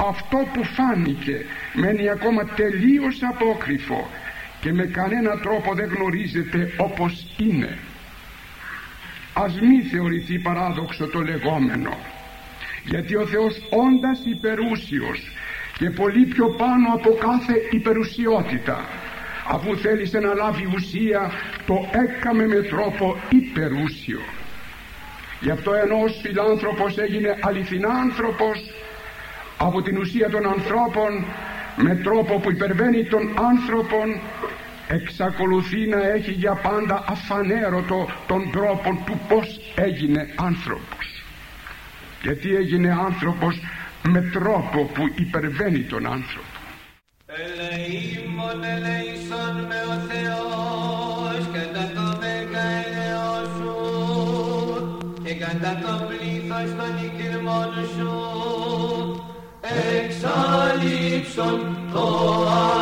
αυτό 0.09 0.37
που 0.53 0.63
φάνηκε 0.63 1.45
μένει 1.73 2.09
ακόμα 2.09 2.45
τελείως 2.45 3.19
απόκριφο 3.23 4.09
και 4.61 4.73
με 4.73 4.85
κανένα 4.85 5.39
τρόπο 5.39 5.73
δεν 5.73 5.89
γνωρίζεται 5.95 6.73
όπως 6.77 7.35
είναι. 7.37 7.77
Ας 9.33 9.59
μη 9.61 9.81
θεωρηθεί 9.81 10.39
παράδοξο 10.39 11.07
το 11.07 11.21
λεγόμενο 11.21 11.97
γιατί 12.89 13.15
ο 13.15 13.25
Θεός 13.25 13.53
όντας 13.69 14.19
υπερούσιος 14.25 15.19
και 15.77 15.89
πολύ 15.89 16.25
πιο 16.25 16.47
πάνω 16.47 16.93
από 16.93 17.09
κάθε 17.27 17.53
υπερουσιότητα. 17.71 18.77
Αφού 19.47 19.77
θέλησε 19.77 20.19
να 20.19 20.33
λάβει 20.33 20.69
ουσία 20.75 21.31
το 21.65 21.89
έκαμε 21.91 22.47
με 22.47 22.61
τρόπο 22.61 23.17
υπερούσιο. 23.29 24.19
Γι' 25.41 25.51
αυτό 25.51 25.73
ενός 25.73 26.19
φιλάνθρωπος 26.21 26.97
έγινε 26.97 27.37
αληθινά 27.41 27.89
άνθρωπος 27.89 28.57
από 29.57 29.81
την 29.81 29.97
ουσία 29.97 30.29
των 30.29 30.47
ανθρώπων 30.47 31.25
με 31.75 31.95
τρόπο 31.95 32.39
που 32.39 32.51
υπερβαίνει 32.51 33.03
των 33.05 33.33
άνθρωπον 33.49 34.19
εξακολουθεί 34.87 35.87
να 35.87 36.07
έχει 36.07 36.31
για 36.31 36.53
πάντα 36.53 37.03
αφανέρωτο 37.07 38.09
τον 38.27 38.51
τρόπο 38.51 39.03
του 39.05 39.19
πως 39.27 39.59
έγινε 39.75 40.29
άνθρωπος 40.35 41.18
γιατί 42.21 42.55
έγινε 42.55 42.91
άνθρωπος 42.91 43.59
με 44.03 44.21
τρόπο 44.21 44.83
που 44.93 45.03
υπερβαίνει 45.15 45.83
τον 45.83 46.05
άνθρωπο. 46.05 46.47
Ελεήμων 47.25 48.63
ελεήσων 48.63 49.53
με 49.67 49.79
ο 49.93 49.95
Θεός 50.09 51.41
κατά 51.53 51.91
το 51.95 52.17
μέγα 52.19 52.65
ελεός 52.83 53.53
και 55.23 55.33
κατά 55.33 55.79
το 55.83 55.93
πλήθος 56.07 56.69
των 56.77 56.91
οικειρμών 57.05 57.71
σου 57.95 58.13
εξαλείψον 59.97 61.59
το 61.93 62.07
εσχατολογική 62.39 62.78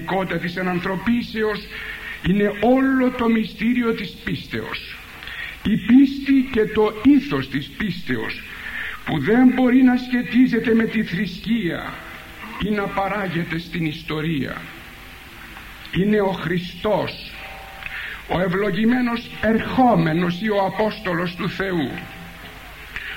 πραγματικότητα 0.00 0.38
της 0.38 0.56
ανθρωπίσεως 0.56 1.66
είναι 2.28 2.52
όλο 2.60 3.10
το 3.10 3.28
μυστήριο 3.28 3.94
της 3.94 4.10
πίστεως. 4.24 4.96
Η 5.62 5.76
πίστη 5.76 6.48
και 6.52 6.64
το 6.64 6.92
ήθος 7.02 7.48
της 7.48 7.70
πίστεως 7.78 8.42
που 9.04 9.18
δεν 9.18 9.48
μπορεί 9.54 9.82
να 9.82 9.96
σχετίζεται 9.96 10.74
με 10.74 10.84
τη 10.84 11.02
θρησκεία 11.02 11.92
ή 12.66 12.70
να 12.70 12.82
παράγεται 12.82 13.58
στην 13.58 13.84
ιστορία. 13.86 14.56
Είναι 15.92 16.20
ο 16.20 16.32
Χριστός 16.32 17.32
ο 18.30 18.40
ευλογημένος 18.40 19.30
ερχόμενος 19.40 20.40
ή 20.42 20.50
ο 20.50 20.64
Απόστολος 20.64 21.34
του 21.34 21.50
Θεού. 21.50 21.90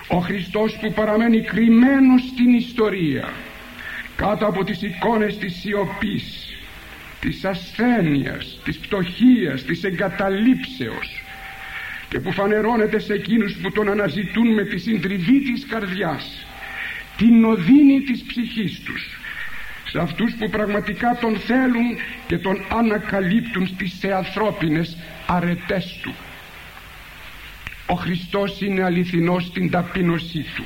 Ο 0.08 0.18
Χριστός 0.18 0.78
που 0.82 0.94
παραμένει 0.94 1.42
κρυμμένος 1.42 2.22
στην 2.22 2.54
ιστορία 2.54 3.30
κάτω 4.16 4.46
από 4.46 4.64
τις 4.64 4.82
εικόνες 4.82 5.38
της 5.38 5.60
σιωπής 5.60 6.51
της 7.22 7.46
ασθένειας, 7.46 8.60
της 8.64 8.78
πτωχίας, 8.78 9.64
της 9.64 9.84
εγκαταλείψεως. 9.84 11.24
Και 12.10 12.20
που 12.20 12.32
φανερώνεται 12.32 13.00
σε 13.00 13.14
εκείνους 13.14 13.54
που 13.62 13.72
τον 13.72 13.90
αναζητούν 13.90 14.54
με 14.54 14.64
τη 14.64 14.78
συντριβή 14.78 15.42
της 15.42 15.66
καρδιάς 15.66 16.46
την 17.18 17.46
οδύνη 17.46 18.02
της 18.02 18.24
ψυχής 18.24 18.80
τους. 18.80 19.20
Σε 19.90 20.00
αυτούς 20.00 20.34
που 20.34 20.50
πραγματικά 20.50 21.18
τον 21.22 21.38
θέλουν 21.38 21.98
και 22.28 22.38
τον 22.38 22.66
ανακαλύπτουν 22.70 23.68
στις 23.68 23.98
θεανθρώπινες 24.00 24.98
αρετές 25.28 26.00
του. 26.02 26.14
Ο 27.86 27.96
Χριστός 27.96 28.62
είναι 28.62 28.84
αληθινός 28.84 29.46
στην 29.46 29.72
ταπείνωσή 29.72 30.46
του. 30.56 30.64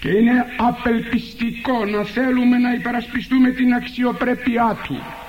Και 0.00 0.08
είναι 0.08 0.46
απελπιστικό 0.56 1.84
να 1.84 2.04
θέλουμε 2.04 2.58
να 2.58 2.72
υπερασπιστούμε 2.72 3.50
την 3.50 3.72
αξιοπρέπειά 3.74 4.78
του. 4.84 4.94
ή 4.94 5.23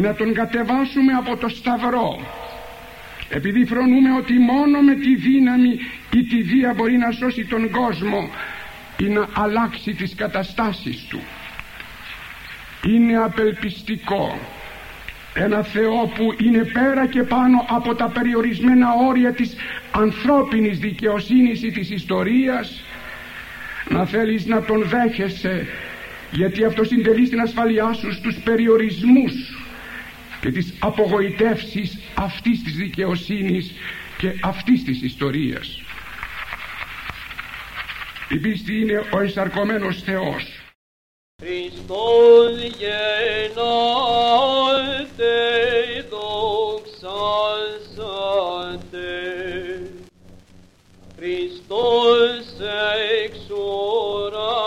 να 0.00 0.14
τον 0.14 0.34
κατεβάσουμε 0.34 1.12
από 1.12 1.36
το 1.36 1.48
σταυρό. 1.48 2.20
Επειδή 3.28 3.64
φρονούμε 3.64 4.12
ότι 4.18 4.32
μόνο 4.38 4.80
με 4.80 4.94
τη 4.94 5.14
δύναμη 5.14 5.78
ή 6.14 6.24
τη 6.24 6.42
βία 6.42 6.74
μπορεί 6.76 6.96
να 6.96 7.10
σώσει 7.10 7.44
τον 7.44 7.70
κόσμο 7.70 8.30
ή 8.98 9.04
να 9.04 9.28
αλλάξει 9.32 9.94
τις 9.94 10.14
καταστάσεις 10.14 11.06
του. 11.08 11.20
Είναι 12.86 13.16
απελπιστικό. 13.16 14.38
Ένα 15.34 15.62
Θεό 15.62 16.12
που 16.16 16.34
είναι 16.42 16.64
πέρα 16.64 17.06
και 17.06 17.22
πάνω 17.22 17.66
από 17.68 17.94
τα 17.94 18.08
περιορισμένα 18.08 18.86
όρια 19.08 19.32
της 19.32 19.56
ανθρώπινης 19.90 20.78
δικαιοσύνης 20.78 21.62
ή 21.62 21.70
της 21.70 21.90
ιστορίας. 21.90 22.82
Να 23.88 24.04
θέλεις 24.06 24.46
να 24.46 24.62
τον 24.62 24.82
δέχεσαι 24.82 25.66
γιατί 26.30 26.64
αυτό 26.64 26.84
συντελεί 26.84 27.26
στην 27.26 27.40
ασφαλειά 27.40 27.92
σου 27.92 28.12
στους 28.12 28.36
περιορισμούς 28.44 29.57
και 30.40 30.50
τις 30.50 30.74
απογοητεύσεις 30.78 31.98
αυτής 32.14 32.62
της 32.62 32.74
δικαιοσύνης 32.74 33.72
και 34.18 34.32
αυτής 34.42 34.84
της 34.84 35.02
ιστορίας. 35.02 35.82
Η 38.28 38.36
πίστη 38.36 38.80
είναι 38.80 39.02
ο 39.12 39.22
εισαρκωμένος 39.22 40.02
Θεός. 40.02 40.62
Χριστός 41.42 42.60
γεννάται 42.78 42.96
δοξάσατε 46.10 47.08
Χριστός 51.18 52.44
εξ 53.24 53.38
ουρανών 53.50 54.58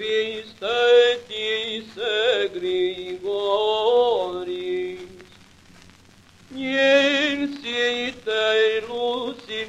Christe 0.00 1.20
ti 1.28 1.84
se 1.92 2.48
grigoris. 2.54 3.20
Nien 6.48 7.38
si 7.60 8.14
te 8.24 8.80
lucid, 8.88 9.68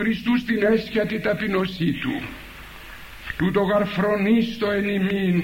Χριστού 0.00 0.38
στην 0.38 0.62
έσχατη 0.62 1.20
ταπεινωσή 1.20 1.92
του. 1.92 2.22
Τούτο 3.36 3.60
γαρφρονίστο 3.60 4.70
εν 4.70 4.88
ημίν 4.88 5.42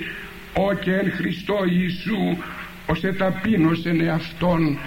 ο 0.53 0.73
και 0.73 0.93
εν 0.93 1.13
Χριστώ 1.13 1.57
Ιησού 1.71 2.37
ως 2.87 3.05
εταπείνωσεν 3.05 4.01
εαυτόν 4.01 4.79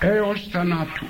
έως 0.00 0.48
θανάτου. 0.50 1.06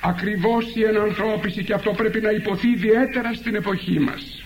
Ακριβώς 0.00 0.74
η 0.74 0.82
ενανθρώπιση 0.82 1.64
και 1.64 1.72
αυτό 1.72 1.90
πρέπει 1.90 2.20
να 2.20 2.30
υποθεί 2.30 2.68
ιδιαίτερα 2.68 3.34
στην 3.34 3.54
εποχή 3.54 4.00
μας. 4.00 4.44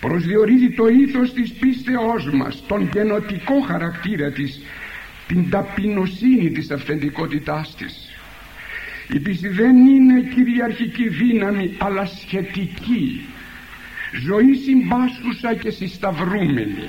Προσδιορίζει 0.00 0.70
το 0.70 0.86
ήθος 0.86 1.32
της 1.32 1.52
πίστεώς 1.52 2.30
μας 2.32 2.62
τον 2.66 2.90
γενοτικό 2.92 3.60
χαρακτήρα 3.60 4.30
της 4.30 4.60
την 5.26 5.50
ταπεινοσύνη 5.50 6.50
της 6.50 6.70
αυθεντικότητάς 6.70 7.74
της 7.76 8.11
η 9.08 9.18
πίστη 9.18 9.48
δεν 9.48 9.86
είναι 9.86 10.20
κυριαρχική 10.20 11.08
δύναμη 11.08 11.74
αλλά 11.78 12.06
σχετική. 12.06 13.26
Ζωή 14.24 14.54
συμπάσχουσα 14.54 15.54
και 15.54 15.70
συσταυρούμενη. 15.70 16.88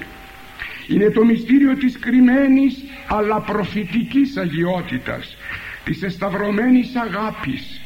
Είναι 0.87 1.09
το 1.09 1.25
μυστήριο 1.25 1.77
της 1.77 1.99
κρυμμένης 1.99 2.83
αλλά 3.07 3.39
προφητικής 3.39 4.37
αγιότητας 4.37 5.37
της 5.83 6.03
εσταυρωμένης 6.03 6.95
αγάπης 6.95 7.81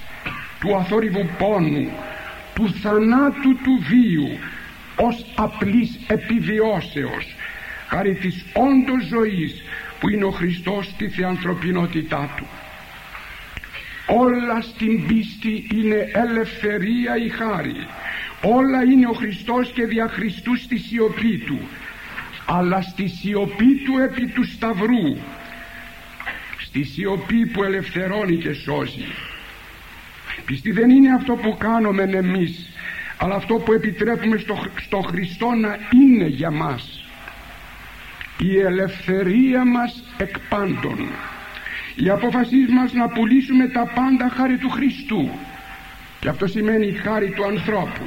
του 0.59 0.75
αθόρυβου 0.75 1.29
πόνου 1.37 1.89
του 2.53 2.73
θανάτου 2.81 3.55
του 3.63 3.79
βίου 3.89 4.37
ως 4.95 5.25
απλής 5.35 5.99
επιβιώσεως 6.07 7.35
χάρη 7.87 8.15
της 8.15 8.45
όντως 8.53 9.05
ζωής 9.05 9.63
που 9.99 10.09
είναι 10.09 10.23
ο 10.23 10.31
Χριστός 10.31 10.85
στη 10.85 11.09
θεανθρωπινότητά 11.09 12.33
του 12.37 12.45
όλα 14.07 14.61
στην 14.61 15.07
πίστη 15.07 15.67
είναι 15.73 16.09
ελευθερία 16.13 17.17
η 17.17 17.29
χάρη. 17.29 17.87
Όλα 18.41 18.83
είναι 18.83 19.07
ο 19.07 19.13
Χριστός 19.13 19.71
και 19.71 19.85
δια 19.85 20.07
Χριστούς 20.07 20.61
στη 20.61 20.77
σιωπή 20.77 21.37
του. 21.37 21.59
Αλλά 22.45 22.81
στη 22.81 23.07
σιωπή 23.07 23.75
του 23.85 23.97
επί 23.97 24.27
του 24.27 24.45
Σταυρού. 24.45 25.17
Στη 26.59 26.83
σιωπή 26.83 27.45
που 27.45 27.63
ελευθερώνει 27.63 28.35
και 28.35 28.53
σώζει. 28.53 29.05
Πιστή 30.45 30.71
δεν 30.71 30.89
είναι 30.89 31.13
αυτό 31.13 31.33
που 31.33 31.57
κάνουμε 31.57 32.03
εμείς 32.03 32.69
αλλά 33.17 33.35
αυτό 33.35 33.55
που 33.55 33.73
επιτρέπουμε 33.73 34.37
στο, 34.37 34.65
στο 34.81 35.01
Χριστό 35.01 35.51
να 35.51 35.77
είναι 35.93 36.25
για 36.25 36.51
μας. 36.51 37.05
Η 38.39 38.59
ελευθερία 38.59 39.65
μας 39.65 40.03
εκ 40.17 40.39
πάντων 40.39 41.09
η 42.05 42.09
απόφασή 42.09 42.65
μας 42.69 42.93
να 42.93 43.07
πουλήσουμε 43.07 43.67
τα 43.67 43.91
πάντα 43.95 44.29
χάρη 44.29 44.57
του 44.57 44.69
Χριστού. 44.69 45.29
Και 46.19 46.29
αυτό 46.29 46.47
σημαίνει 46.47 46.87
η 46.87 46.91
χάρη 46.91 47.29
του 47.29 47.45
ανθρώπου. 47.45 48.05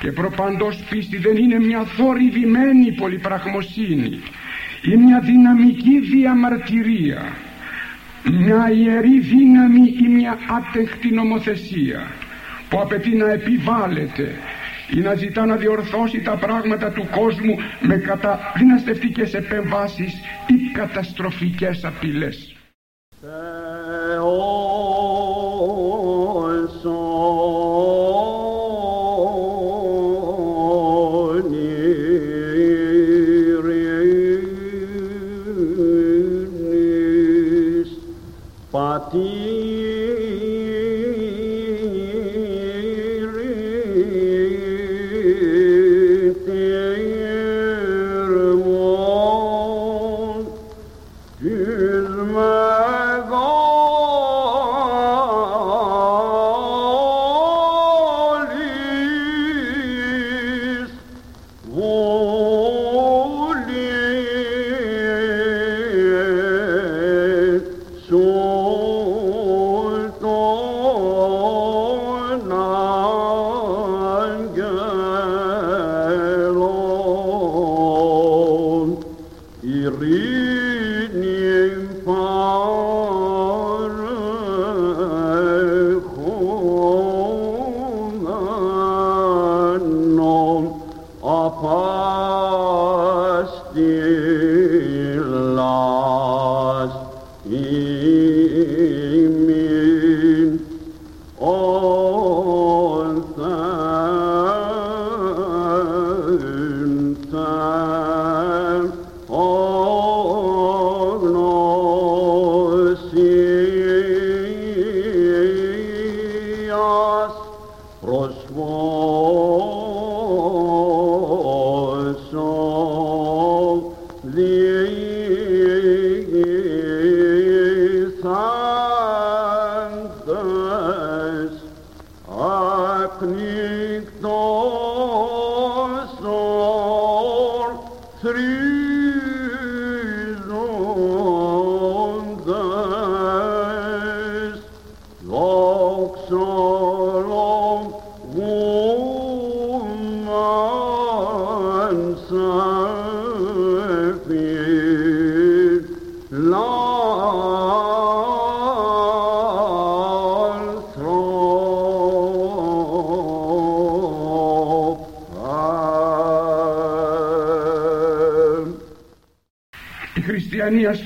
Και 0.00 0.12
προπαντός 0.12 0.84
πίστη 0.90 1.16
δεν 1.16 1.36
είναι 1.36 1.58
μια 1.58 1.84
θορυβημένη 1.84 2.92
πολυπραγμοσύνη. 2.92 4.20
Ή 4.82 4.96
μια 4.96 5.20
δυναμική 5.20 5.98
διαμαρτυρία. 5.98 7.32
Μια 8.24 8.70
ιερή 8.70 9.20
δύναμη 9.20 9.94
ή 10.02 10.08
μια 10.08 10.38
άτεχτη 10.58 11.10
νομοθεσία 11.10 12.06
που 12.68 12.80
απαιτεί 12.80 13.16
να 13.16 13.30
επιβάλλεται 13.30 14.38
ή 14.94 15.00
να 15.00 15.14
ζητά 15.14 15.46
να 15.46 15.56
διορθώσει 15.56 16.20
τα 16.20 16.36
πράγματα 16.36 16.90
του 16.90 17.08
κόσμου 17.10 17.56
με 17.80 17.96
καταδυναστευτικές 17.96 19.34
επεμβάσεις 19.34 20.20
ή 20.46 20.70
καταστροφικές 20.72 21.84
απειλές. 21.84 22.49
Uh, 23.22 23.59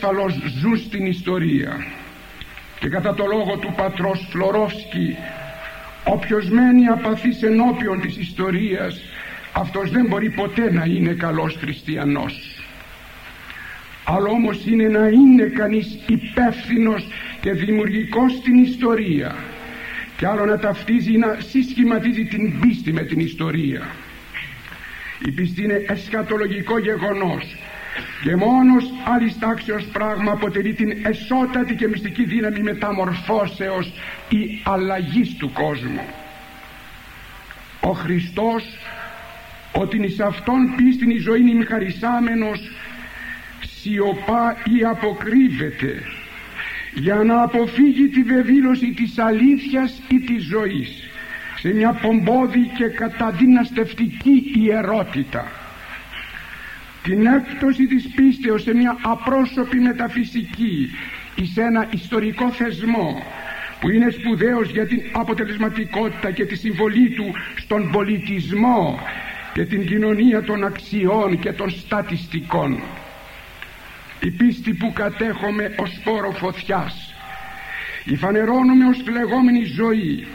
ασφαλώς 0.04 0.34
ζουν 0.60 0.76
στην 0.76 1.06
ιστορία. 1.06 1.86
Και 2.80 2.88
κατά 2.88 3.14
το 3.14 3.26
λόγο 3.26 3.56
του 3.56 3.72
πατρός 3.76 4.26
Φλωρόφσκι 4.30 5.16
όποιος 6.04 6.48
μένει 6.48 6.86
απαθής 6.86 7.42
ενώπιον 7.42 8.00
της 8.00 8.16
ιστορίας 8.16 9.00
αυτός 9.52 9.90
δεν 9.90 10.06
μπορεί 10.06 10.30
ποτέ 10.30 10.72
να 10.72 10.84
είναι 10.84 11.12
καλός 11.12 11.56
χριστιανός. 11.60 12.62
Αλλά 14.04 14.28
όμως 14.28 14.66
είναι 14.66 14.88
να 14.88 15.08
είναι 15.08 15.44
κανείς 15.44 15.98
υπεύθυνος 16.06 17.06
και 17.40 17.52
δημιουργικός 17.52 18.32
στην 18.32 18.58
ιστορία. 18.58 19.34
Και 20.16 20.26
άλλο 20.26 20.44
να 20.44 20.58
ταυτίζει 20.58 21.16
να 21.16 21.36
συσχηματίζει 21.48 22.24
την 22.24 22.60
πίστη 22.60 22.92
με 22.92 23.02
την 23.02 23.20
ιστορία. 23.20 23.82
Η 25.26 25.30
πίστη 25.30 25.62
είναι 25.62 25.84
εσκατολογικό 25.88 26.78
γεγονός 26.78 27.53
και 28.22 28.36
μόνος 28.36 28.84
άλλης 29.04 29.38
τάξεως 29.38 29.84
πράγμα 29.84 30.32
αποτελεί 30.32 30.72
την 30.74 31.06
εσώτατη 31.06 31.74
και 31.74 31.88
μυστική 31.88 32.24
δύναμη 32.24 32.60
μεταμορφώσεως 32.60 33.92
ή 34.28 34.60
αλλαγής 34.64 35.36
του 35.36 35.52
κόσμου. 35.52 36.04
Ο 37.80 37.90
Χριστός 37.92 38.64
ότι 39.72 40.02
εις 40.02 40.20
αυτόν 40.20 40.74
πίστην 40.76 41.10
η 41.10 41.18
ζωή 41.18 41.40
είναι 41.40 41.64
χαρισάμενος 41.64 42.70
σιωπά 43.60 44.56
ή 44.78 44.84
αποκρύβεται 44.84 46.02
για 46.94 47.14
να 47.14 47.42
αποφύγει 47.42 48.08
τη 48.08 48.22
βεβήλωση 48.22 48.92
της 48.92 49.18
αλήθειας 49.18 50.02
ή 50.08 50.18
της 50.18 50.44
ζωής 50.44 51.08
σε 51.58 51.68
μια 51.68 51.92
πομπόδη 51.92 52.70
και 52.76 52.84
καταδυναστευτική 52.84 54.52
ιερότητα 54.54 55.63
την 57.04 57.26
έκπτωση 57.26 57.86
της 57.86 58.08
πίστεως 58.14 58.62
σε 58.62 58.74
μια 58.74 58.98
απρόσωπη 59.02 59.78
μεταφυσική 59.78 60.90
ή 61.34 61.46
σε 61.46 61.60
ένα 61.60 61.86
ιστορικό 61.90 62.50
θεσμό 62.50 63.22
που 63.80 63.90
είναι 63.90 64.10
σπουδαίος 64.10 64.70
για 64.70 64.86
την 64.86 65.02
αποτελεσματικότητα 65.12 66.30
και 66.30 66.44
τη 66.44 66.56
συμβολή 66.56 67.10
του 67.10 67.32
στον 67.56 67.90
πολιτισμό 67.90 68.98
και 69.52 69.64
την 69.64 69.86
κοινωνία 69.86 70.42
των 70.42 70.64
αξιών 70.64 71.38
και 71.38 71.52
των 71.52 71.70
στατιστικών. 71.70 72.82
Η 74.20 74.30
πίστη 74.30 74.74
που 74.74 74.92
κατέχομαι 74.92 75.74
ως 75.78 75.90
σπόρο 76.00 76.30
φωτιάς 76.30 77.14
η 78.04 78.16
φανερώνομαι 78.16 78.86
ως 78.86 79.02
φλεγόμενη 79.04 79.64
ζωή 79.64 80.26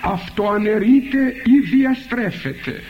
αυτό 0.00 0.48
αναιρείται 0.48 1.34
ή 1.44 1.76
διαστρέφεται 1.76 2.82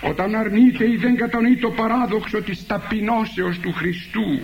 όταν 0.00 0.34
αρνείται 0.34 0.90
ή 0.90 0.96
δεν 0.96 1.16
κατανοεί 1.16 1.56
το 1.56 1.70
παράδοξο 1.70 2.42
της 2.42 2.66
ταπεινώσεως 2.66 3.58
του 3.58 3.72
Χριστού 3.72 4.40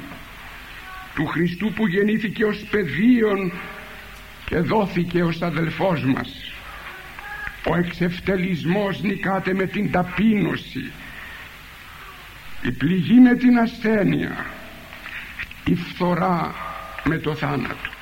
του 1.15 1.27
Χριστού 1.27 1.73
που 1.73 1.87
γεννήθηκε 1.87 2.45
ως 2.45 2.65
παιδίον 2.71 3.53
και 4.47 4.59
δόθηκε 4.59 5.23
ως 5.23 5.43
αδελφός 5.43 6.05
μας 6.05 6.53
ο 7.67 7.77
εξευτελισμός 7.77 9.03
νικάται 9.03 9.55
με 9.55 9.67
την 9.67 9.91
ταπείνωση 9.91 10.93
η 12.63 12.71
πληγή 12.71 13.21
με 13.21 13.35
την 13.35 13.59
ασθένεια 13.59 14.47
η 15.65 15.75
φθορά 15.75 16.55
με 17.05 17.19
το 17.19 17.35
θάνατο 17.35 17.94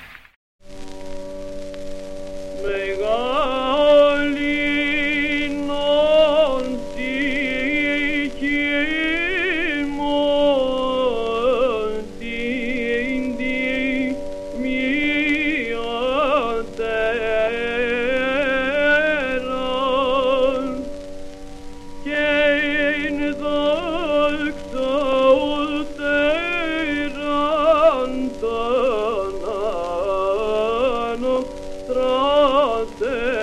te 32.87 33.42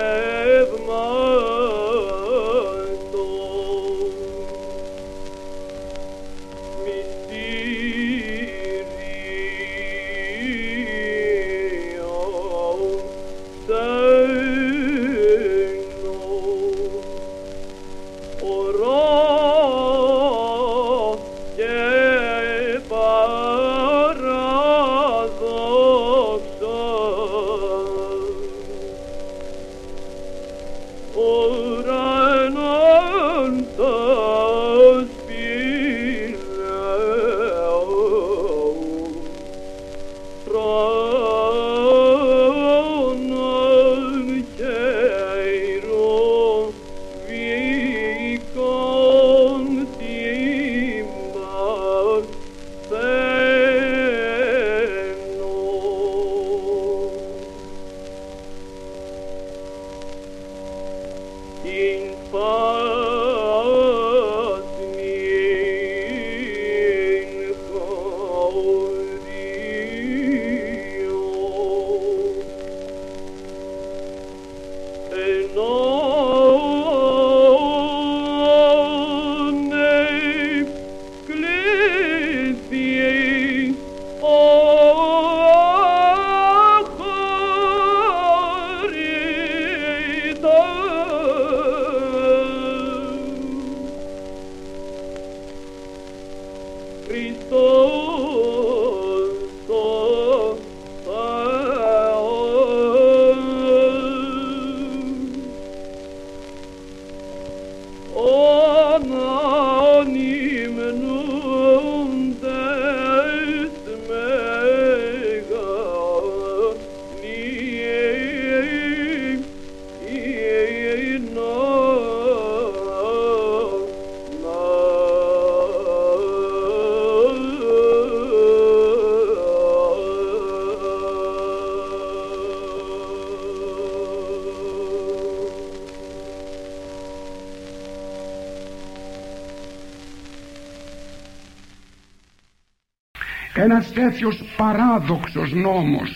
τέτοιος 144.10 144.42
παράδοξος 144.56 145.52
νόμος 145.52 146.10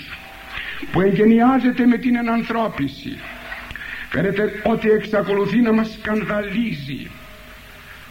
που 0.92 1.00
εγγενιάζεται 1.00 1.86
με 1.86 1.98
την 1.98 2.16
ενανθρώπιση. 2.16 3.18
Φαίνεται 4.10 4.62
ότι 4.64 4.90
εξακολουθεί 4.90 5.60
να 5.60 5.72
μας 5.72 5.92
σκανδαλίζει 5.92 7.10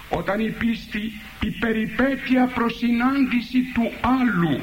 όταν 0.09 0.39
η 0.39 0.49
πίστη 0.49 1.11
η 1.41 1.49
περιπέτεια 1.59 2.45
προσυνάντηση 2.45 3.59
του 3.73 3.91
άλλου 4.01 4.59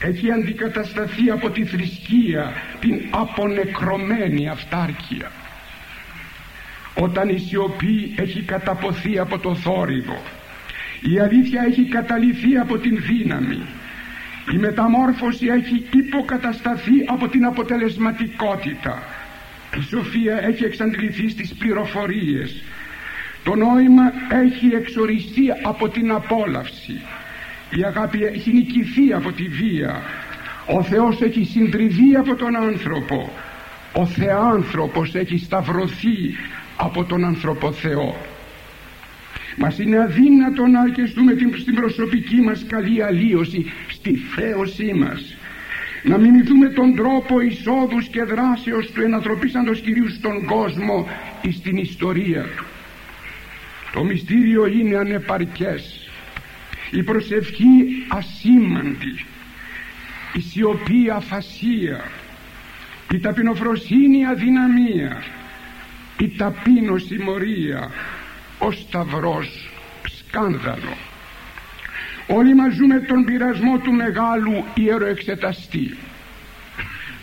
έχει 0.00 0.30
αντικατασταθεί 0.30 1.30
από 1.30 1.50
τη 1.50 1.64
θρησκεία 1.64 2.52
την 2.80 3.00
απονεκρωμένη 3.10 4.48
αυτάρκεια. 4.48 5.30
Όταν 6.94 7.28
η 7.28 7.38
σιωπή 7.38 8.14
έχει 8.16 8.42
καταποθεί 8.42 9.18
από 9.18 9.38
το 9.38 9.54
θόρυβο 9.54 10.22
η 11.00 11.18
αλήθεια 11.18 11.62
έχει 11.62 11.84
καταληθεί 11.84 12.56
από 12.56 12.78
την 12.78 13.02
δύναμη 13.02 13.62
η 14.52 14.56
μεταμόρφωση 14.56 15.46
έχει 15.46 15.84
υποκατασταθεί 15.92 17.04
από 17.06 17.28
την 17.28 17.44
αποτελεσματικότητα. 17.44 19.02
Η 19.78 19.82
σοφία 19.82 20.44
έχει 20.44 20.64
εξαντληθεί 20.64 21.28
στις 21.28 21.54
πληροφορίες. 21.54 22.62
Το 23.44 23.54
νόημα 23.54 24.12
έχει 24.44 24.66
εξοριστεί 24.74 25.46
από 25.62 25.88
την 25.88 26.12
απόλαυση. 26.12 27.00
Η 27.70 27.84
αγάπη 27.84 28.24
έχει 28.24 28.52
νικηθεί 28.52 29.12
από 29.12 29.32
τη 29.32 29.48
βία. 29.48 30.02
Ο 30.66 30.82
Θεός 30.82 31.20
έχει 31.20 31.44
συντριβεί 31.44 32.16
από 32.16 32.34
τον 32.34 32.56
άνθρωπο. 32.56 33.32
Ο 33.92 34.06
Θεάνθρωπος 34.06 35.14
έχει 35.14 35.38
σταυρωθεί 35.38 36.34
από 36.76 37.04
τον 37.04 37.24
άνθρωπο 37.24 37.72
Θεό 37.72 38.16
μας 39.62 39.78
είναι 39.78 39.98
αδύνατο 39.98 40.66
να 40.66 40.80
αρκεστούμε 40.80 41.34
στην 41.60 41.74
προσωπική 41.74 42.36
μας 42.36 42.64
καλή 42.68 43.02
αλλίωση 43.02 43.72
στη 43.88 44.16
θέωσή 44.16 44.92
μας. 44.92 45.36
Να 46.02 46.18
μιμηθούμε 46.18 46.68
τον 46.68 46.94
τρόπο 46.94 47.40
εισόδους 47.40 48.08
και 48.08 48.22
δράσεως 48.22 48.90
του 48.90 49.02
ενανθρωπίσαντος 49.02 49.80
Κυρίου 49.80 50.10
στον 50.10 50.44
κόσμο 50.44 51.08
ή 51.42 51.52
στην 51.52 51.76
ιστορία 51.76 52.42
του. 52.56 52.64
Το 53.92 54.04
μυστήριο 54.04 54.66
είναι 54.66 54.96
ανεπαρκές. 54.96 56.10
Η 56.90 57.02
προσευχή 57.02 58.04
ασήμαντη. 58.08 59.24
Η 60.32 60.40
σιωπή 60.40 61.10
αφασία. 61.10 62.00
Η 63.12 63.18
ταπεινοφροσύνη 63.18 64.26
αδυναμία. 64.26 65.22
Η 66.18 66.28
ταπείνωση 66.28 67.18
μορία 67.18 67.90
ο 68.60 68.70
σταυρός 68.70 69.70
σκάνδαλο. 70.04 70.96
Όλοι 72.26 72.54
μας 72.54 72.74
ζούμε 72.74 73.00
τον 73.00 73.24
πειρασμό 73.24 73.78
του 73.78 73.92
μεγάλου 73.92 74.64
ιεροεξεταστή 74.74 75.96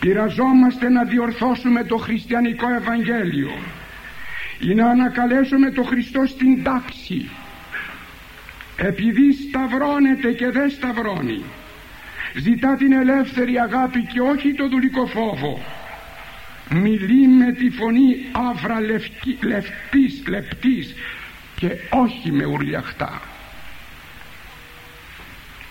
πειραζόμαστε 0.00 0.88
να 0.88 1.04
διορθώσουμε 1.04 1.84
το 1.84 1.96
χριστιανικό 1.96 2.66
Ευαγγέλιο 2.74 3.50
ή 4.60 4.74
να 4.74 4.90
ανακαλέσουμε 4.90 5.70
το 5.70 5.82
Χριστό 5.82 6.26
στην 6.26 6.62
τάξη. 6.62 7.28
Επειδή 8.76 9.32
σταυρώνεται 9.32 10.32
και 10.32 10.50
δεν 10.50 10.70
σταυρώνει 10.70 11.42
ζητά 12.34 12.76
την 12.76 12.92
ελεύθερη 12.92 13.58
αγάπη 13.58 14.02
και 14.02 14.20
όχι 14.20 14.54
το 14.54 14.68
δουλικό 14.68 15.06
φόβο. 15.06 15.60
Μιλεί 16.70 17.28
με 17.28 17.52
τη 17.52 17.70
φωνή 17.70 18.16
άβρα 18.32 18.80
λεπτής, 18.80 20.22
λεπτής 20.28 20.94
και 21.58 21.76
όχι 21.90 22.32
με 22.32 22.44
ουρλιαχτά 22.44 23.22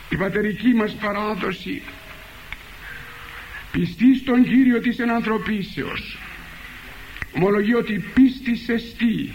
η 0.09 0.15
πατερική 0.15 0.73
μας 0.73 0.91
παράδοση 0.93 1.81
πιστή 3.71 4.15
στον 4.15 4.43
Κύριο 4.43 4.79
της 4.79 4.99
ενανθρωπίσεως. 4.99 6.17
Ομολογεί 7.35 7.73
ότι 7.73 8.03
πίστη 8.13 8.73
εστί 8.73 9.33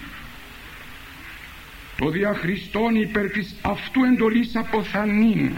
το 1.97 2.09
διαχριστόν 2.09 2.95
υπέρ 2.95 3.31
της 3.31 3.55
αυτού 3.63 4.05
εντολής 4.05 4.57
αποθανήν 4.57 5.53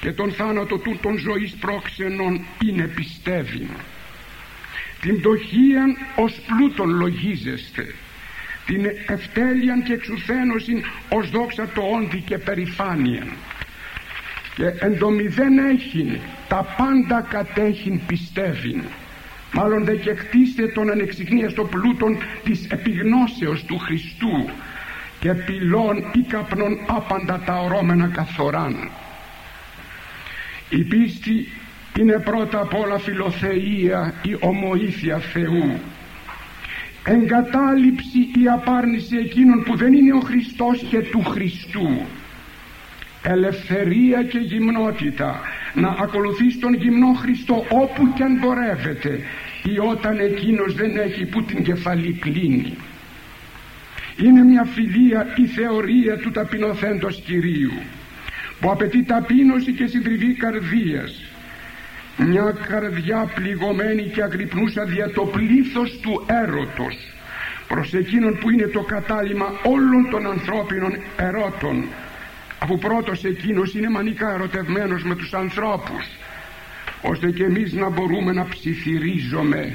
και 0.00 0.12
τον 0.12 0.32
θάνατο 0.32 0.78
του 0.78 0.98
των 1.02 1.18
ζωής 1.18 1.54
πρόξενων 1.60 2.44
είναι 2.64 2.86
πιστεύει 2.86 3.68
την 5.00 5.20
πτωχίαν 5.20 5.96
ως 6.16 6.40
πλούτον 6.46 6.90
λογίζεστε 6.90 7.94
την 8.68 8.86
ευτέλειαν 9.06 9.82
και 9.82 9.92
εξουθένωσιν 9.92 10.84
ως 11.08 11.30
δόξα 11.30 11.68
το 11.74 11.82
όντι 11.82 12.20
και 12.20 12.38
περηφάνεια 12.38 13.26
και 14.58 14.64
εν 14.78 14.98
το 14.98 15.10
μηδέν 15.10 15.58
έχει 15.58 16.20
τα 16.48 16.74
πάντα 16.76 17.20
κατέχειν 17.20 18.00
πιστεύειν. 18.06 18.82
Μάλλον 19.52 19.84
δε 19.84 19.96
και 19.96 20.14
χτίστε 20.14 20.66
τον 20.66 20.90
ανεξιχνίαστο 20.90 21.64
πλούτον 21.64 22.16
της 22.44 22.66
επιγνώσεως 22.70 23.64
του 23.64 23.78
Χριστού 23.78 24.50
και 25.20 25.34
πυλών 25.34 25.96
ή 26.12 26.22
καπνών 26.28 26.78
άπαντα 26.86 27.42
τα 27.46 27.58
ορώμενα 27.58 28.06
καθοράν. 28.06 28.90
Η 30.68 30.82
πίστη 30.82 31.48
είναι 31.98 32.18
πρώτα 32.18 32.60
απ' 32.60 32.74
όλα 32.74 32.98
φιλοθεία 32.98 34.14
ή 34.22 34.36
ομοήθεια 34.40 35.18
Θεού 35.18 35.80
εγκατάλειψη 37.04 38.18
ή 38.18 38.48
απάρνηση 38.52 39.16
εκείνων 39.16 39.62
που 39.62 39.76
δεν 39.76 39.92
είναι 39.92 40.12
ο 40.12 40.20
Χριστός 40.20 40.78
και 40.90 40.98
του 40.98 41.22
Χριστού. 41.24 41.88
Ελευθερία 43.22 44.22
και 44.22 44.38
γυμνότητα. 44.38 45.40
Να 45.74 45.88
ακολουθείς 45.88 46.58
τον 46.58 46.74
γυμνό 46.74 47.12
Χριστό 47.12 47.64
όπου 47.68 48.12
και 48.14 48.22
αν 48.22 48.40
πορεύεται 48.40 49.20
ή 49.62 49.78
όταν 49.78 50.18
εκείνος 50.18 50.74
δεν 50.74 50.96
έχει 50.96 51.24
που 51.24 51.42
την 51.42 51.64
κεφαλή 51.64 52.12
κλείνει 52.12 52.76
είναι 54.22 54.42
μια 54.42 54.64
φιλία 54.64 55.26
η 55.36 55.46
θεωρία 55.46 56.16
του 56.16 56.30
ταπεινωθέντος 56.30 57.22
Κυρίου 57.26 57.72
που 58.60 58.70
απαιτεί 58.70 59.02
ταπείνωση 59.02 59.72
και 59.72 59.86
συντριβή 59.86 60.34
καρδίας 60.34 61.22
μια 62.18 62.56
καρδιά 62.68 63.30
πληγωμένη 63.34 64.02
και 64.02 64.22
αγρυπνούσα 64.22 64.84
δια 64.84 65.10
το 65.10 65.22
πλήθος 65.22 65.98
του 66.02 66.26
έρωτος. 66.26 66.96
Προς 67.68 67.94
εκείνον 67.94 68.38
που 68.38 68.50
είναι 68.50 68.66
το 68.66 68.80
κατάλημα 68.80 69.46
όλων 69.62 70.10
των 70.10 70.26
ανθρώπινων 70.26 70.98
ερώτων 71.16 71.84
αφού 72.58 72.78
πρώτος 72.78 73.24
εκείνος 73.24 73.74
είναι 73.74 73.88
μανικά 73.88 74.32
ερωτευμένος 74.32 75.02
με 75.02 75.14
τους 75.14 75.34
ανθρώπους 75.34 76.04
ώστε 77.02 77.30
και 77.30 77.44
εμείς 77.44 77.72
να 77.72 77.88
μπορούμε 77.88 78.32
να 78.32 78.44
ψιθυρίζουμε 78.44 79.74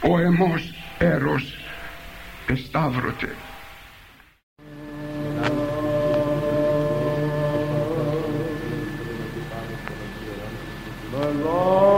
ο 0.00 0.18
εμός 0.18 0.74
έρος 0.98 1.58
εσταύρωτε 2.46 3.34
Allah 11.38 11.97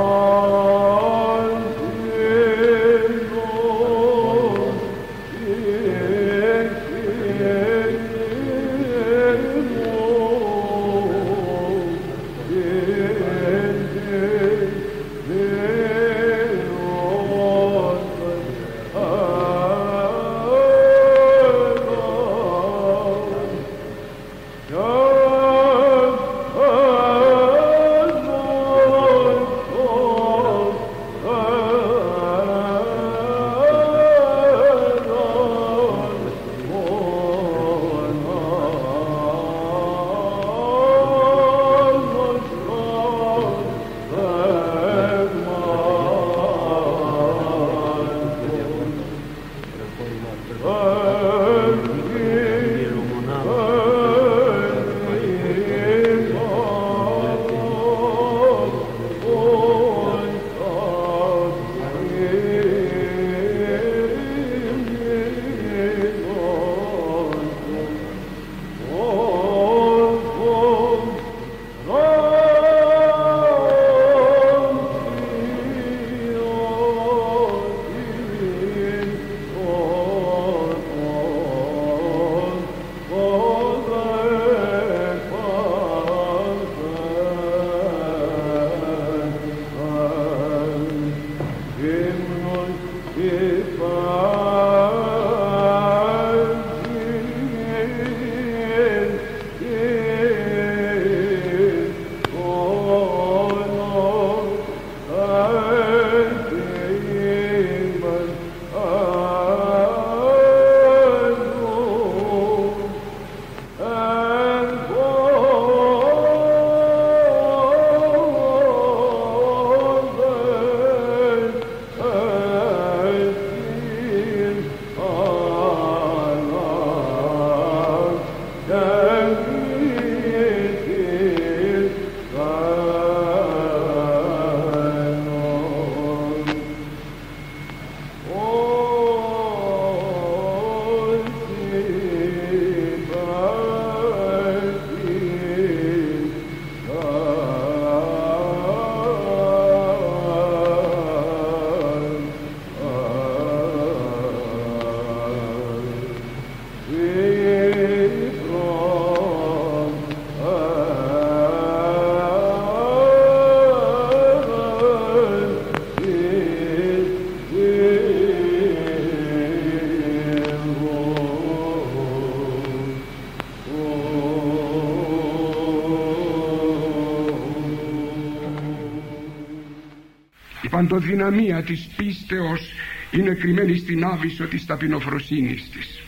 παντοδυναμία 180.90 181.62
της 181.62 181.88
πίστεως 181.96 182.72
είναι 183.10 183.34
κρυμμένη 183.34 183.76
στην 183.76 184.04
άβυσο 184.04 184.44
της 184.44 184.66
ταπεινοφροσύνης 184.66 185.70
της. 185.70 186.02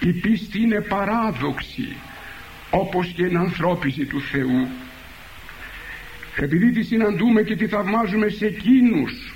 Η 0.00 0.12
πίστη 0.12 0.60
είναι 0.62 0.80
παράδοξη 0.80 1.96
όπως 2.70 3.12
και 3.16 3.26
η 3.26 3.34
ανθρώπιση 3.34 4.04
του 4.04 4.20
Θεού. 4.20 4.68
Επειδή 6.36 6.70
τη 6.70 6.82
συναντούμε 6.82 7.42
και 7.42 7.56
τη 7.56 7.66
θαυμάζουμε 7.66 8.28
σε 8.28 8.46
εκείνους 8.46 9.34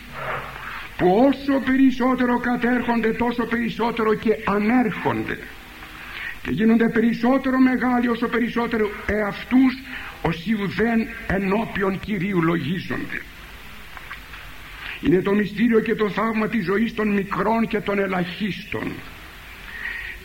που 0.96 1.28
όσο 1.28 1.60
περισσότερο 1.64 2.38
κατέρχονται 2.38 3.12
τόσο 3.12 3.44
περισσότερο 3.44 4.14
και 4.14 4.36
ανέρχονται. 4.44 5.38
Και 6.42 6.50
γίνονται 6.50 6.88
περισσότερο 6.88 7.58
μεγάλοι 7.58 8.08
όσο 8.08 8.28
περισσότερο 8.28 8.90
εαυτούς 9.06 9.82
όσοι 10.22 10.54
ουδέν 10.54 11.06
ενώπιον 11.26 12.00
Κυρίου 12.00 12.42
λογίζονται 12.42 13.20
είναι 15.06 15.22
το 15.22 15.32
μυστήριο 15.32 15.80
και 15.80 15.94
το 15.94 16.10
θαύμα 16.10 16.48
της 16.48 16.64
ζωής 16.64 16.94
των 16.94 17.08
μικρών 17.08 17.66
και 17.68 17.80
των 17.80 17.98
ελαχίστων. 17.98 18.92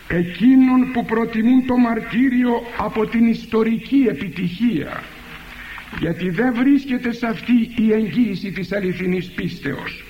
Εκείνων 0.08 0.92
που 0.92 1.06
προτιμούν 1.06 1.66
το 1.66 1.78
μαρτύριο 1.78 2.62
από 2.78 3.08
την 3.08 3.28
ιστορική 3.28 4.06
επιτυχία. 4.10 5.04
Γιατί 6.00 6.30
δεν 6.30 6.54
βρίσκεται 6.54 7.14
σε 7.14 7.28
αυτή 7.28 7.72
η 7.76 7.94
εγγύηση 7.94 8.52
της 8.52 8.72
αληθινής 8.72 9.30
πίστεως. 9.30 10.04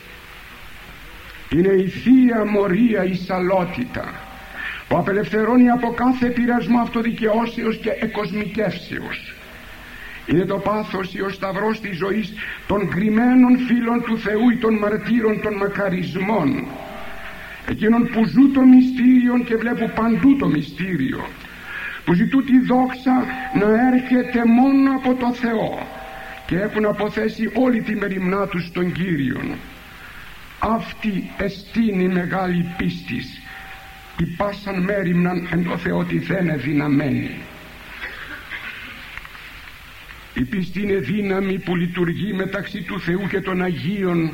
Είναι 1.55 1.73
η 1.73 1.87
Θεία 1.87 2.45
Μορία 2.45 3.03
η 3.03 3.15
Σαλότητα 3.15 4.13
που 4.87 4.97
απελευθερώνει 4.97 5.69
από 5.69 5.93
κάθε 5.93 6.29
πειρασμό 6.29 6.79
αυτοδικαιώσεως 6.79 7.77
και 7.77 7.89
εκοσμικεύσεως 7.89 9.38
είναι 10.31 10.45
το 10.45 10.57
πάθος 10.57 11.13
ή 11.13 11.21
ο 11.21 11.29
σταυρός 11.29 11.79
της 11.79 11.97
ζωής 11.97 12.33
των 12.67 12.89
κρυμμένων 12.89 13.57
φίλων 13.67 14.03
του 14.03 14.17
Θεού 14.17 14.49
ή 14.49 14.55
των 14.55 14.73
μαρτύρων 14.73 15.41
των 15.41 15.53
μακαρισμών. 15.53 16.65
Εκείνων 17.69 18.07
που 18.07 18.25
ζουν 18.25 18.53
το 18.53 18.61
μυστήριο 18.61 19.37
και 19.45 19.55
βλέπουν 19.55 19.93
παντού 19.93 20.35
το 20.35 20.47
μυστήριο. 20.47 21.25
Που 22.05 22.13
ζητούν 22.13 22.45
τη 22.45 22.59
δόξα 22.59 23.25
να 23.59 23.67
έρχεται 23.93 24.45
μόνο 24.45 24.95
από 24.95 25.13
το 25.13 25.33
Θεό 25.33 25.87
και 26.45 26.59
έχουν 26.59 26.85
αποθέσει 26.85 27.51
όλη 27.53 27.81
τη 27.81 27.95
μεριμνά 27.95 28.47
τους 28.47 28.65
στον 28.65 28.91
Κύριον. 28.91 29.53
Αυτή 30.59 31.31
εστίνη 31.37 32.07
μεγάλη 32.07 32.65
πίστης. 32.77 33.41
Η 34.19 34.25
πάσαν 34.25 34.81
μέρημναν 34.81 35.47
εν 35.51 35.63
το 35.63 35.77
Θεό 35.77 36.03
τη 36.03 36.17
δεν 36.17 36.59
δυναμένη 36.59 37.37
Η 40.33 40.41
πίστη 40.43 40.81
είναι 40.81 40.95
δύναμη 40.95 41.59
που 41.59 41.75
λειτουργεί 41.75 42.33
μεταξύ 42.33 42.81
του 42.81 42.99
Θεού 42.99 43.27
και 43.27 43.41
των 43.41 43.61
Αγίων 43.61 44.31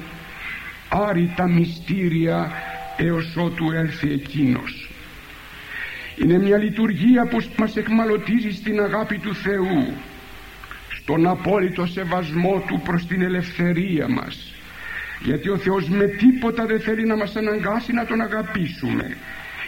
άρρητα 0.90 1.48
μυστήρια 1.48 2.52
έως 2.98 3.36
ότου 3.38 3.72
έλθει 3.72 4.12
Εκείνος. 4.12 4.90
Είναι 6.16 6.38
μια 6.38 6.58
λειτουργία 6.58 7.28
που 7.28 7.38
μας 7.58 7.76
εχμαλωτίζει 7.78 8.52
στην 8.52 8.80
αγάπη 8.82 9.18
του 9.18 9.36
Θεού, 9.36 9.94
στον 10.90 11.28
απόλυτο 11.28 11.86
σεβασμό 11.86 12.64
Του 12.68 12.82
προς 12.84 13.06
την 13.06 13.22
ελευθερία 13.22 14.08
μας, 14.08 14.54
γιατί 15.24 15.50
ο 15.50 15.58
Θεός 15.58 15.90
με 15.90 16.08
τίποτα 16.08 16.66
δεν 16.66 16.80
θέλει 16.80 17.06
να 17.06 17.16
μας 17.16 17.36
αναγκάσει 17.36 17.94
να 17.94 18.06
Τον 18.06 18.22
αγαπήσουμε, 18.22 19.18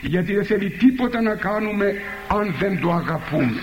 γιατί 0.01 0.33
δεν 0.33 0.45
θέλει 0.45 0.69
τίποτα 0.69 1.21
να 1.21 1.35
κάνουμε 1.35 1.93
αν 2.27 2.55
δεν 2.59 2.79
Το 2.79 2.93
αγαπούμε. 2.93 3.61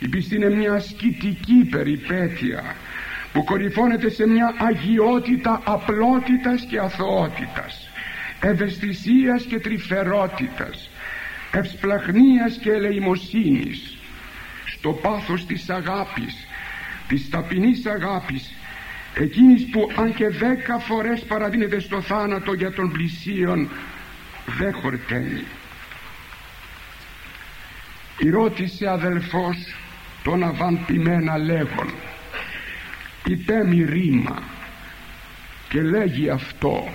Η 0.00 0.08
πίστη 0.08 0.34
είναι 0.34 0.50
μια 0.50 0.72
ασκητική 0.72 1.66
περιπέτεια 1.70 2.76
που 3.32 3.44
κορυφώνεται 3.44 4.10
σε 4.10 4.26
μια 4.26 4.54
αγιότητα 4.58 5.60
απλότητας 5.64 6.66
και 6.68 6.78
αθωότητας 6.78 7.90
ευαισθησίας 8.40 9.42
και 9.42 9.58
τρυφερότητας 9.60 10.90
ευσπλαχνίας 11.50 12.58
και 12.60 12.70
ελεημοσύνης. 12.70 13.96
Στο 14.66 14.92
πάθος 14.92 15.46
της 15.46 15.70
αγάπης 15.70 16.46
της 17.08 17.30
ταπεινής 17.30 17.86
αγάπης 17.86 18.54
εκείνης 19.14 19.70
που 19.70 19.90
αν 19.96 20.14
και 20.14 20.28
δέκα 20.28 20.78
φορές 20.78 21.20
παραδίνεται 21.20 21.80
στο 21.80 22.00
θάνατο 22.00 22.52
για 22.52 22.72
τον 22.72 22.92
πλησίον 22.92 23.68
δεν 24.58 24.72
χορταίνει. 24.72 25.44
Ρώτησε 28.30 28.88
αδελφός 28.88 29.56
τον 30.28 30.42
Αβάν 30.42 30.78
Πιμένα 30.86 31.38
λέγον 31.38 31.90
υπέμει 33.24 33.84
ρήμα. 33.84 34.42
Και 35.68 35.82
λέγει 35.82 36.30
αυτό 36.30 36.88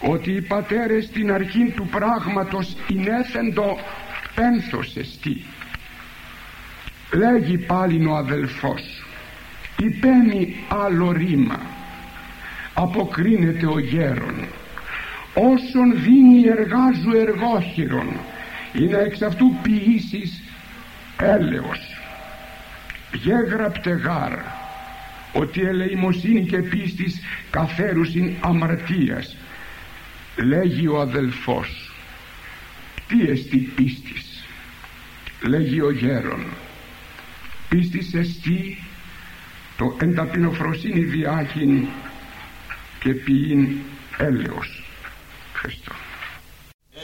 ότι 0.00 0.32
οι 0.32 0.40
πατέρες 0.40 1.04
στην 1.04 1.32
αρχή 1.32 1.72
του 1.76 1.86
πράγματος 1.86 2.76
εινέθεντο 2.86 3.78
πένθος 4.34 4.96
εστί 4.96 5.44
λέγει 7.12 7.58
πάλι 7.58 8.06
ο 8.06 8.16
αδελφός 8.16 9.04
υπέμει 9.78 10.56
άλλο 10.68 11.12
ρήμα. 11.12 11.60
Αποκρίνεται 12.74 13.66
ο 13.66 13.78
γέρον. 13.78 14.46
Όσον 15.34 16.02
δίνει 16.02 16.42
εργάζου 16.42 17.10
εργόχειρον 17.16 18.08
είναι 18.72 18.96
εξ 18.96 19.22
αυτού 19.22 19.56
ποιήσεις 19.62 20.42
έλεος 21.18 21.91
γέγραπτε 23.12 23.90
γάρ 23.90 24.38
ότι 25.32 25.60
ελεημοσύνη 25.60 26.46
και 26.46 26.58
πίστης 26.58 27.20
καθέρουσιν 27.50 28.34
αμαρτίας 28.40 29.36
λέγει 30.36 30.86
ο 30.86 31.00
αδελφός. 31.00 31.92
Τι 33.08 33.30
εστί 33.30 33.58
πίστης 33.58 34.44
λέγει 35.46 35.80
ο 35.80 35.90
γέρον. 35.90 36.44
Πίστης 37.68 38.14
εστί 38.14 38.78
το 39.76 39.96
ενταπεινοφροσύνη 40.00 41.00
διάχυν 41.00 41.86
και 43.00 43.14
ποιήν 43.14 43.68
έλεος. 44.18 44.84
Χριστό. 45.54 45.92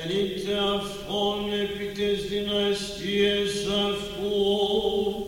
Ελείτε 0.04 0.52
αυτόν 0.76 1.52
επί 1.52 2.00
τες 2.00 2.28
δυναστείες 2.28 3.66
αυτού 3.90 5.27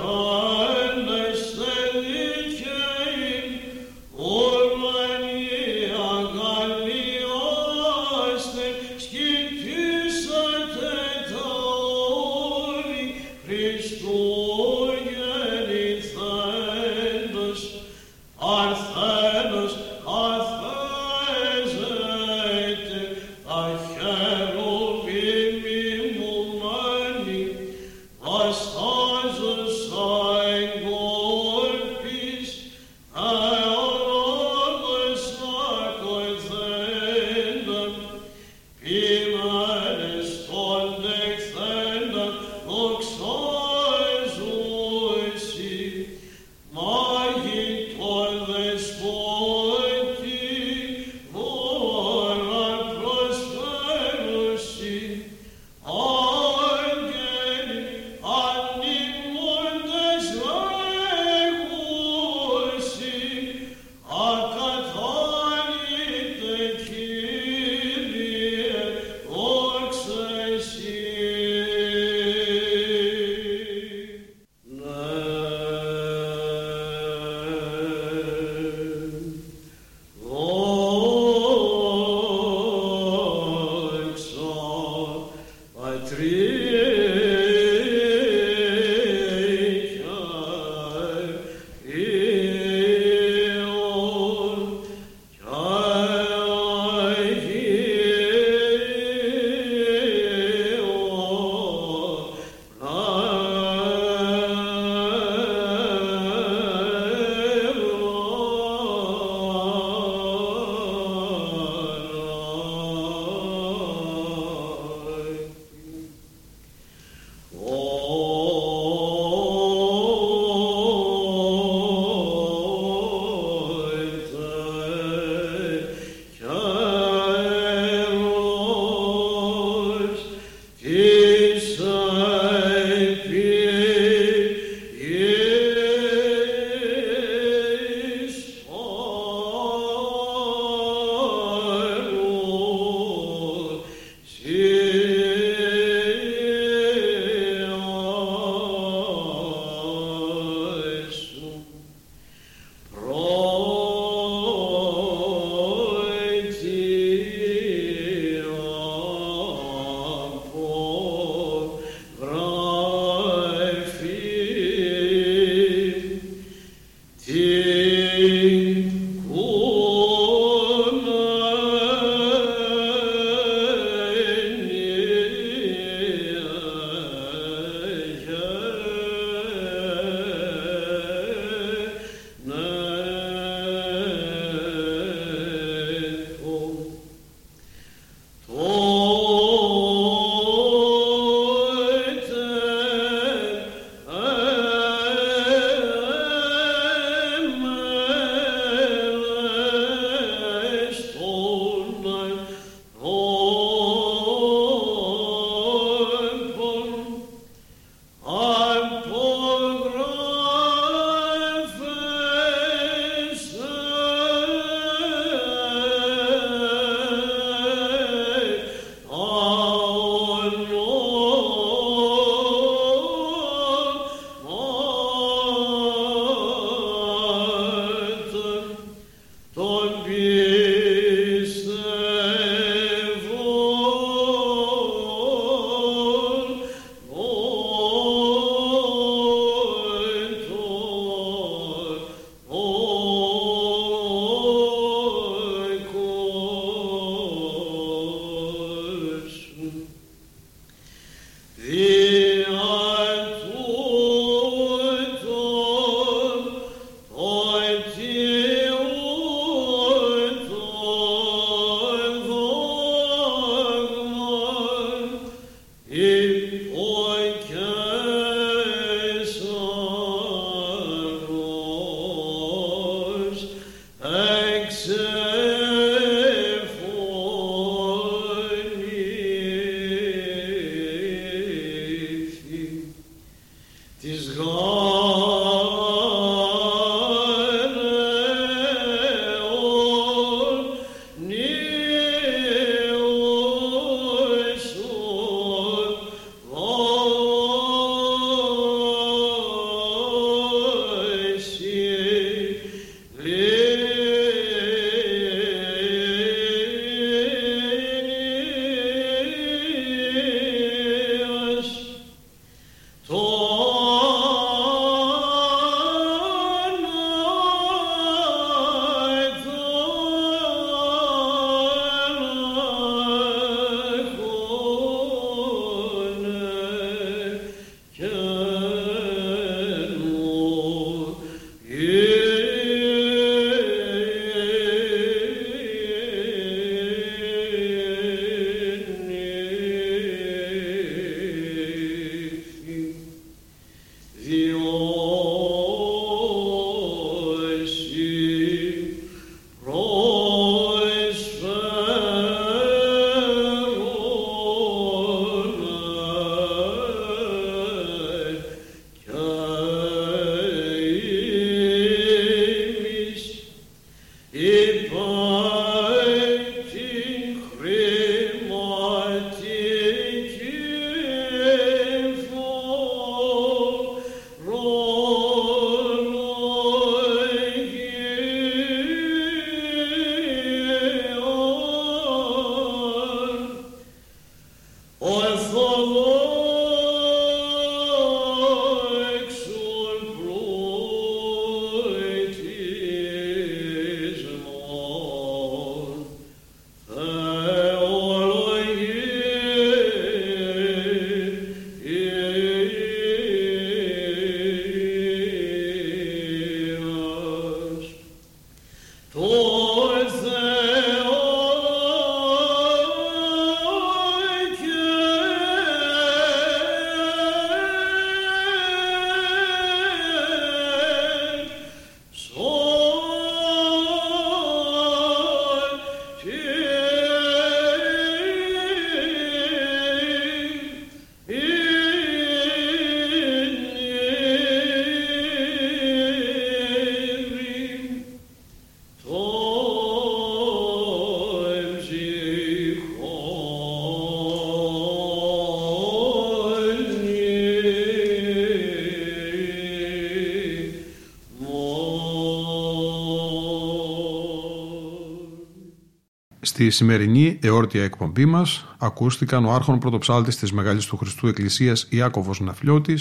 Στη 456.61 456.69
σημερινή 456.69 457.37
εόρτια 457.41 457.83
εκπομπή 457.83 458.25
μας 458.25 458.65
ακούστηκαν 458.77 459.45
ο 459.45 459.51
άρχον 459.53 459.79
πρωτοψάλτης 459.79 460.35
της 460.37 460.51
Μεγάλης 460.51 460.85
του 460.85 460.97
Χριστού 460.97 461.27
Εκκλησίας 461.27 461.87
Ιάκωβος 461.89 462.39
Ναφλιώτη, 462.39 462.97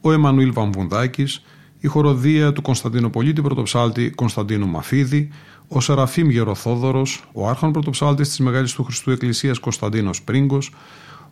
ο 0.00 0.12
Εμμανουήλ 0.12 0.52
Βαμβουνδάκης, 0.52 1.44
η 1.78 1.86
χοροδία 1.86 2.52
του 2.52 2.62
Κωνσταντινοπολίτη 2.62 3.42
πρωτοψάλτη 3.42 4.10
Κωνσταντίνου 4.10 4.66
Μαφίδη, 4.66 5.28
ο 5.68 5.80
Σεραφείμ 5.80 6.30
Γεροθόδωρος, 6.30 7.24
ο 7.32 7.48
άρχον 7.48 7.72
πρωτοψάλτης 7.72 8.28
της 8.28 8.38
Μεγάλης 8.38 8.72
του 8.72 8.84
Χριστού 8.84 9.10
Εκκλησίας 9.10 9.58
Κωνσταντίνος 9.58 10.22
Πρίγκος, 10.22 10.72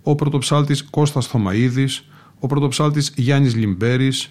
ο 0.03 0.15
πρωτοψάλτης 0.15 0.85
Κώστας 0.85 1.27
Θωμαίδης, 1.27 2.09
ο 2.39 2.47
πρωτοψάλτης 2.47 3.13
Γιάννης 3.17 3.55
Λιμπέρης, 3.55 4.31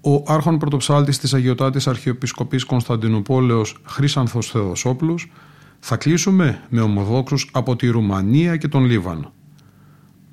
ο 0.00 0.22
άρχον 0.26 0.58
πρωτοψάλτης 0.58 1.18
της 1.18 1.34
Αγιοτάτης 1.34 1.86
Αρχιεπισκοπής 1.86 2.64
Κωνσταντινούπολεως 2.64 3.76
Χρήσανθο 3.84 4.42
Θεοδοσόπουλος, 4.42 5.28
θα 5.86 5.96
κλείσουμε 5.96 6.60
με 6.68 6.80
ομοδόξους 6.80 7.48
από 7.52 7.76
τη 7.76 7.88
Ρουμανία 7.88 8.56
και 8.56 8.68
τον 8.68 8.84
Λίβανο. 8.84 9.32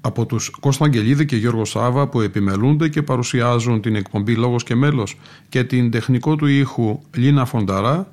Από 0.02 0.26
τους 0.26 0.50
Κώστα 0.50 0.86
Αγγελίδη 0.86 1.26
και 1.26 1.36
Γιώργο 1.36 1.66
Σάβα 1.66 2.08
που 2.08 2.22
επιμελούνται 2.22 2.90
και 2.90 3.02
παρουσιάζουν 3.02 3.82
την 3.82 3.96
εκπομπή 3.96 4.36
«Λόγος 4.36 4.64
και 4.64 4.76
μέλος» 4.76 5.18
και 5.50 5.64
την 5.64 5.92
τεχνικό 5.92 6.36
του 6.36 6.46
ήχου 6.46 7.00
Λίνα 7.16 7.46
Φονταρά, 7.46 8.12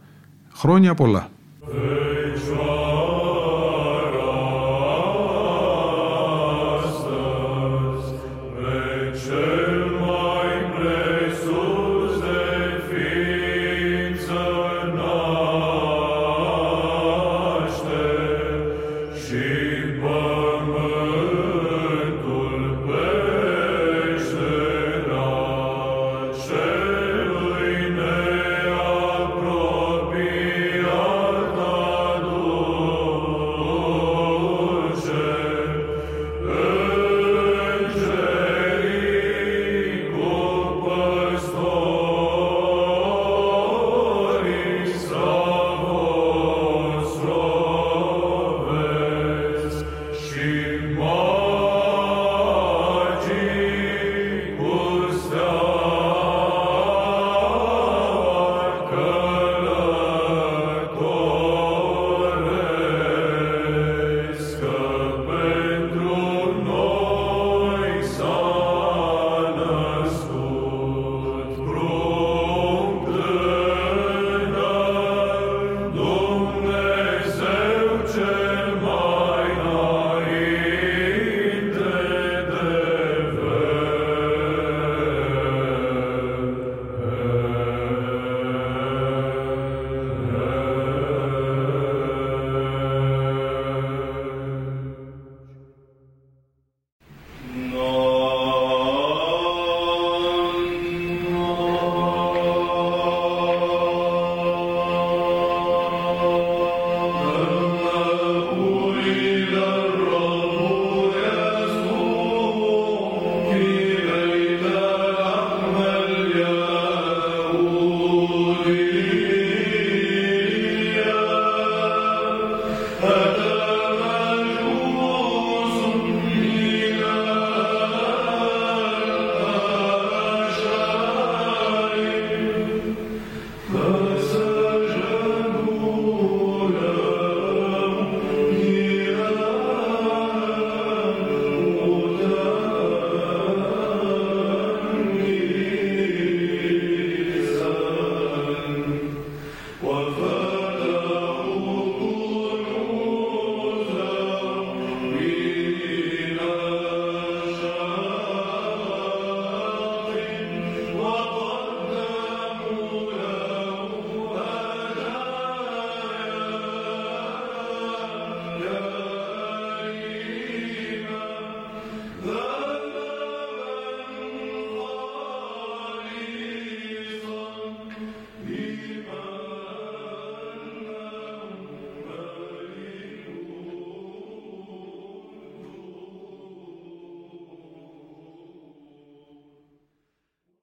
χρόνια 0.52 0.94
πολλά. 0.94 1.30